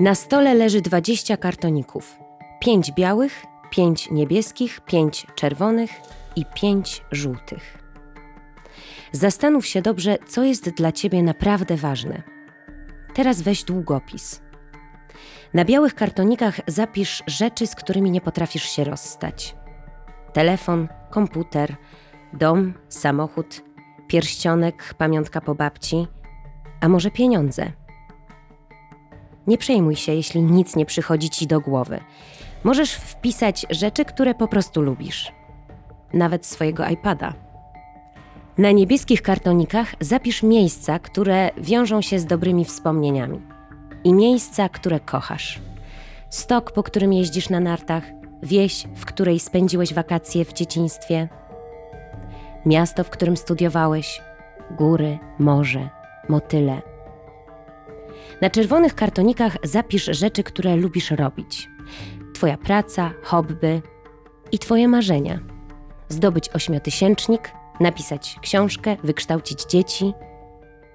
Na 0.00 0.14
stole 0.14 0.54
leży 0.54 0.80
20 0.80 1.36
kartoników. 1.36 2.18
5 2.60 2.92
białych, 2.92 3.44
5 3.70 4.10
niebieskich, 4.10 4.80
5 4.80 5.26
czerwonych 5.34 5.90
i 6.36 6.44
5 6.54 7.02
żółtych. 7.12 7.78
Zastanów 9.12 9.66
się 9.66 9.82
dobrze, 9.82 10.18
co 10.28 10.44
jest 10.44 10.70
dla 10.70 10.92
ciebie 10.92 11.22
naprawdę 11.22 11.76
ważne. 11.76 12.22
Teraz 13.14 13.42
weź 13.42 13.64
długopis. 13.64 14.43
Na 15.54 15.64
białych 15.64 15.94
kartonikach 15.94 16.60
zapisz 16.66 17.22
rzeczy, 17.26 17.66
z 17.66 17.74
którymi 17.74 18.10
nie 18.10 18.20
potrafisz 18.20 18.64
się 18.64 18.84
rozstać. 18.84 19.56
Telefon, 20.32 20.88
komputer, 21.10 21.76
dom, 22.32 22.74
samochód, 22.88 23.62
pierścionek, 24.08 24.94
pamiątka 24.98 25.40
po 25.40 25.54
babci, 25.54 26.06
a 26.80 26.88
może 26.88 27.10
pieniądze. 27.10 27.72
Nie 29.46 29.58
przejmuj 29.58 29.96
się, 29.96 30.12
jeśli 30.14 30.42
nic 30.42 30.76
nie 30.76 30.86
przychodzi 30.86 31.30
ci 31.30 31.46
do 31.46 31.60
głowy. 31.60 32.00
Możesz 32.64 32.94
wpisać 32.94 33.66
rzeczy, 33.70 34.04
które 34.04 34.34
po 34.34 34.48
prostu 34.48 34.82
lubisz. 34.82 35.32
Nawet 36.12 36.46
swojego 36.46 36.88
iPada. 36.88 37.34
Na 38.58 38.70
niebieskich 38.70 39.22
kartonikach 39.22 39.94
zapisz 40.00 40.42
miejsca, 40.42 40.98
które 40.98 41.50
wiążą 41.56 42.00
się 42.00 42.18
z 42.18 42.26
dobrymi 42.26 42.64
wspomnieniami 42.64 43.53
i 44.04 44.14
miejsca, 44.14 44.68
które 44.68 45.00
kochasz. 45.00 45.60
Stok, 46.30 46.72
po 46.72 46.82
którym 46.82 47.12
jeździsz 47.12 47.48
na 47.48 47.60
nartach, 47.60 48.04
wieś, 48.42 48.86
w 48.96 49.04
której 49.04 49.40
spędziłeś 49.40 49.94
wakacje 49.94 50.44
w 50.44 50.52
dzieciństwie, 50.52 51.28
miasto, 52.66 53.04
w 53.04 53.10
którym 53.10 53.36
studiowałeś, 53.36 54.22
góry, 54.70 55.18
morze, 55.38 55.88
motyle. 56.28 56.82
Na 58.40 58.50
czerwonych 58.50 58.94
kartonikach 58.94 59.56
zapisz 59.62 60.04
rzeczy, 60.04 60.42
które 60.42 60.76
lubisz 60.76 61.10
robić. 61.10 61.68
Twoja 62.34 62.56
praca, 62.56 63.10
hobby 63.22 63.82
i 64.52 64.58
Twoje 64.58 64.88
marzenia. 64.88 65.38
Zdobyć 66.08 66.48
ośmiotysięcznik, 66.48 67.52
napisać 67.80 68.36
książkę, 68.42 68.96
wykształcić 69.04 69.64
dzieci. 69.64 70.12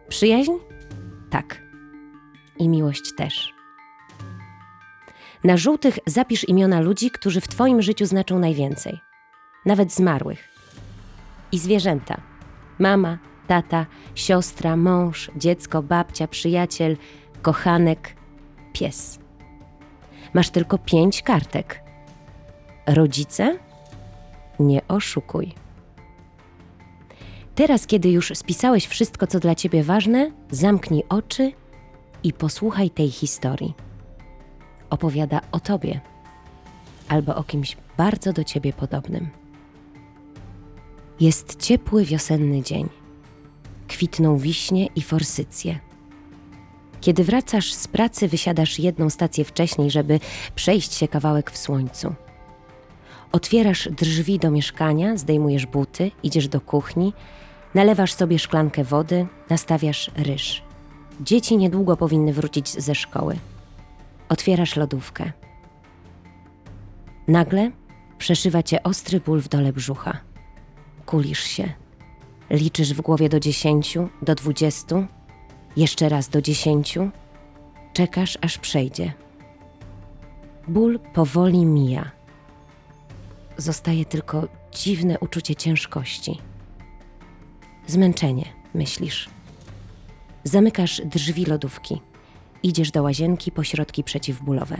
Przyjaźń? 0.10 0.52
Tak. 1.30 1.69
I 2.60 2.69
miłość 2.69 3.15
też. 3.17 3.54
Na 5.43 5.58
żółtych 5.58 6.00
zapisz 6.06 6.50
imiona 6.50 6.80
ludzi, 6.80 7.12
którzy 7.12 7.41
w 7.41 7.48
Twoim 7.48 7.82
życiu 7.82 8.06
znaczą 8.06 8.39
najwięcej. 8.39 9.00
Nawet 9.65 9.93
zmarłych. 9.93 10.50
I 11.52 11.60
zwierzęta. 11.60 12.22
Mama, 12.80 13.17
tata, 13.48 13.86
siostra, 14.15 14.76
mąż, 14.76 15.32
dziecko, 15.36 15.84
babcia, 15.84 16.28
przyjaciel, 16.28 16.98
kochanek, 17.41 18.15
pies. 18.74 19.19
Masz 20.34 20.50
tylko 20.50 20.78
pięć 20.78 21.22
kartek. 21.22 21.84
Rodzice? 22.88 23.58
Nie 24.60 24.88
oszukuj. 24.88 25.54
Teraz, 27.56 27.88
kiedy 27.88 28.10
już 28.10 28.32
spisałeś 28.36 28.88
wszystko, 28.88 29.28
co 29.28 29.39
dla 29.39 29.56
ciebie 29.56 29.84
ważne, 29.84 30.32
zamknij 30.52 31.04
oczy 31.10 31.52
i 32.24 32.34
posłuchaj 32.34 32.90
tej 32.90 33.12
historii. 33.12 33.74
Opowiada 34.90 35.42
o 35.52 35.60
tobie 35.60 36.00
albo 37.08 37.36
o 37.36 37.44
kimś 37.44 37.78
bardzo 37.98 38.34
do 38.34 38.44
ciebie 38.44 38.74
podobnym. 38.74 39.28
Jest 41.20 41.56
ciepły 41.56 42.06
wiosenny 42.06 42.62
dzień. 42.62 42.90
Kwitną 43.88 44.38
wiśnie 44.38 44.88
i 44.96 45.02
forsycje. 45.02 45.80
Kiedy 47.02 47.24
wracasz 47.24 47.74
z 47.74 47.88
pracy, 47.88 48.28
wysiadasz 48.28 48.80
jedną 48.80 49.10
stację 49.10 49.46
wcześniej, 49.46 49.92
żeby 49.92 50.20
przejść 50.56 50.94
się 50.94 51.08
kawałek 51.08 51.52
w 51.52 51.58
słońcu. 51.58 52.16
Otwierasz 53.32 53.90
drzwi 53.90 54.40
do 54.40 54.52
mieszkania, 54.52 55.18
zdejmujesz 55.18 55.66
buty, 55.66 56.12
idziesz 56.24 56.48
do 56.48 56.62
kuchni, 56.62 57.14
nalewasz 57.76 58.14
sobie 58.14 58.40
szklankę 58.40 58.84
wody, 58.84 59.28
nastawiasz 59.50 60.12
ryż. 60.16 60.69
Dzieci 61.20 61.58
niedługo 61.58 61.98
powinny 61.98 62.34
wrócić 62.34 62.70
ze 62.70 62.96
szkoły. 62.96 63.38
Otwierasz 64.30 64.76
lodówkę. 64.76 65.32
Nagle 67.28 67.72
przeszywa 68.18 68.64
cię 68.64 68.84
ostry 68.84 69.20
ból 69.20 69.42
w 69.42 69.48
dole 69.50 69.74
brzucha. 69.74 70.20
Kulisz 71.06 71.44
się. 71.44 71.74
Liczysz 72.50 72.94
w 72.94 73.02
głowie 73.02 73.30
do 73.30 73.40
dziesięciu, 73.40 74.10
do 74.22 74.36
dwudziestu, 74.36 75.06
jeszcze 75.78 76.10
raz 76.10 76.30
do 76.30 76.42
dziesięciu. 76.42 77.10
Czekasz, 77.94 78.38
aż 78.42 78.58
przejdzie. 78.58 79.14
Ból 80.68 81.00
powoli 81.14 81.66
mija. 81.66 82.12
Zostaje 83.58 84.06
tylko 84.06 84.48
dziwne 84.72 85.20
uczucie 85.20 85.56
ciężkości. 85.56 86.40
Zmęczenie, 87.88 88.46
myślisz. 88.74 89.30
Zamykasz 90.50 91.02
drzwi 91.06 91.46
lodówki. 91.46 92.02
Idziesz 92.64 92.92
do 92.92 93.04
łazienki 93.04 93.52
po 93.52 93.64
środki 93.64 94.04
przeciwbólowe. 94.04 94.78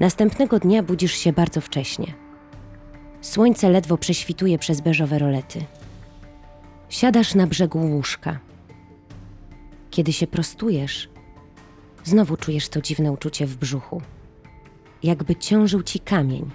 Następnego 0.00 0.58
dnia 0.58 0.82
budzisz 0.82 1.12
się 1.12 1.32
bardzo 1.32 1.60
wcześnie. 1.60 2.14
Słońce 3.20 3.70
ledwo 3.70 3.98
prześwituje 3.98 4.58
przez 4.58 4.80
beżowe 4.80 5.18
rolety. 5.18 5.64
Siadasz 6.88 7.34
na 7.34 7.46
brzegu 7.46 7.78
łóżka. 7.78 8.38
Kiedy 9.90 10.12
się 10.12 10.26
prostujesz, 10.26 11.08
znowu 12.04 12.36
czujesz 12.36 12.68
to 12.68 12.82
dziwne 12.82 13.12
uczucie 13.12 13.46
w 13.46 13.56
brzuchu. 13.56 14.02
Jakby 15.02 15.36
ciążył 15.36 15.82
ci 15.82 16.00
kamień. 16.00 16.50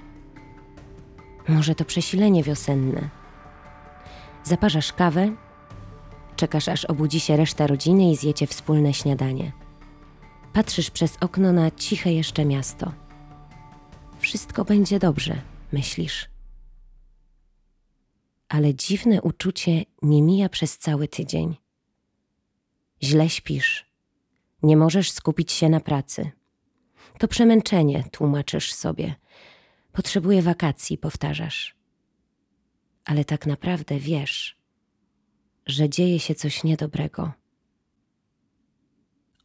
Może 1.48 1.76
to 1.76 1.86
przesilenie 1.86 2.44
wiosenne. 2.44 3.10
Zaparzasz 4.44 4.94
kawę, 4.94 5.32
czekasz 6.36 6.68
aż 6.68 6.86
obudzi 6.86 7.20
się 7.20 7.38
reszta 7.38 7.68
rodziny 7.68 8.12
i 8.12 8.16
zjecie 8.16 8.48
wspólne 8.48 8.94
śniadanie. 8.94 9.52
Patrzysz 10.54 10.92
przez 10.92 11.18
okno 11.22 11.52
na 11.52 11.72
ciche 11.72 12.14
jeszcze 12.14 12.46
miasto. 12.46 12.92
Wszystko 14.20 14.66
będzie 14.66 15.00
dobrze, 15.00 15.42
myślisz. 15.72 16.30
Ale 18.50 18.76
dziwne 18.76 19.22
uczucie 19.22 19.86
nie 20.02 20.22
mija 20.22 20.50
przez 20.50 20.78
cały 20.78 21.08
tydzień. 21.08 21.56
Źle 23.04 23.30
śpisz. 23.30 23.86
Nie 24.64 24.78
możesz 24.78 25.12
skupić 25.12 25.52
się 25.52 25.70
na 25.70 25.80
pracy. 25.80 26.32
To 27.20 27.28
przemęczenie, 27.28 28.04
tłumaczysz 28.12 28.74
sobie. 28.74 29.16
Potrzebuję 29.92 30.42
wakacji, 30.42 30.98
powtarzasz. 30.98 31.76
Ale 33.06 33.26
tak 33.26 33.48
naprawdę 33.48 34.00
wiesz, 34.00 34.58
że 35.66 35.90
dzieje 35.90 36.20
się 36.20 36.36
coś 36.36 36.64
niedobrego. 36.64 37.32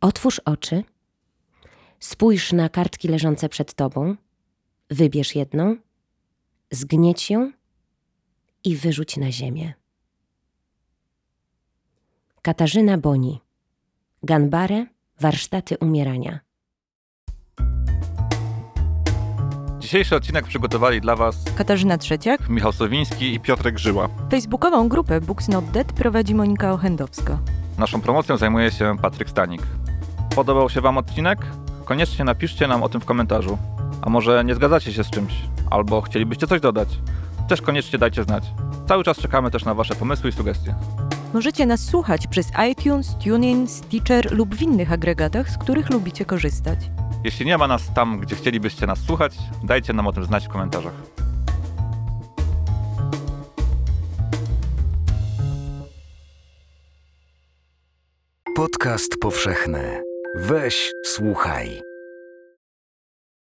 Otwórz 0.01 0.39
oczy, 0.39 0.85
spójrz 2.01 2.53
na 2.53 2.69
kartki 2.69 3.09
leżące 3.09 3.49
przed 3.49 3.75
tobą, 3.75 4.17
wybierz 4.91 5.35
jedną, 5.35 5.77
zgnieć 6.71 7.31
ją 7.31 7.53
i 8.65 8.77
wyrzuć 8.77 9.17
na 9.17 9.33
ziemię. 9.33 9.75
Katarzyna 12.43 12.99
Boni, 12.99 13.41
Ganbare, 14.23 14.87
warsztaty 15.21 15.79
umierania. 15.79 16.48
Dzisiejszy 19.89 20.17
odcinek 20.17 20.47
przygotowali 20.47 21.01
dla 21.01 21.17
Was 21.17 21.45
Katarzyna 21.57 21.99
Trzeciak. 21.99 22.49
Michał 22.49 22.73
Sowiński 22.73 23.35
i 23.35 23.41
Piotrek 23.41 23.79
Żyła. 23.79 24.09
Facebookową 24.31 24.89
grupę 24.89 25.21
Books 25.21 25.49
Not 25.49 25.65
Dead 25.65 25.93
prowadzi 25.93 26.35
Monika 26.35 26.73
Ochendowska. 26.73 27.39
Naszą 27.79 28.01
promocją 28.01 28.37
zajmuje 28.37 28.71
się 28.71 28.97
Patryk 29.03 29.31
Stanik. 29.31 29.63
Podobał 30.35 30.71
się 30.71 30.81
Wam 30.81 30.99
odcinek? 30.99 31.39
Koniecznie 31.85 32.25
napiszcie 32.25 32.67
nam 32.67 32.83
o 32.83 32.89
tym 32.89 33.01
w 33.01 33.05
komentarzu. 33.05 33.59
A 34.03 34.11
może 34.11 34.45
nie 34.45 34.55
zgadzacie 34.55 34.93
się 34.93 35.05
z 35.05 35.11
czymś? 35.11 35.33
Albo 35.71 36.01
chcielibyście 36.01 36.47
coś 36.47 36.61
dodać? 36.61 36.89
Też 37.49 37.63
koniecznie 37.63 37.99
dajcie 37.99 38.25
znać. 38.25 38.45
Cały 38.89 39.05
czas 39.05 39.17
czekamy 39.19 39.51
też 39.51 39.65
na 39.65 39.75
Wasze 39.75 39.95
pomysły 39.95 40.31
i 40.31 40.33
sugestie. 40.33 40.75
Możecie 41.35 41.67
nas 41.67 41.81
słuchać 41.81 42.27
przez 42.27 42.51
iTunes, 42.71 43.17
TuneIn, 43.25 43.69
Stitcher 43.69 44.33
lub 44.33 44.55
w 44.55 44.63
innych 44.63 44.93
agregatach, 44.93 45.51
z 45.51 45.59
których 45.59 45.91
lubicie 45.91 46.25
korzystać. 46.25 46.79
Jeśli 47.25 47.47
nie 47.47 47.59
ma 47.59 47.69
nas 47.69 47.95
tam, 47.95 48.19
gdzie 48.21 48.37
chcielibyście 48.37 48.87
nas 48.87 48.99
słuchać, 48.99 49.33
dajcie 49.65 49.93
nam 49.93 50.07
o 50.07 50.13
tym 50.13 50.25
znać 50.25 50.47
w 50.47 50.49
komentarzach. 50.49 50.95
Podcast 58.57 59.17
powszechny. 59.21 60.03
Weź, 60.37 60.93
słuchaj. 61.05 61.88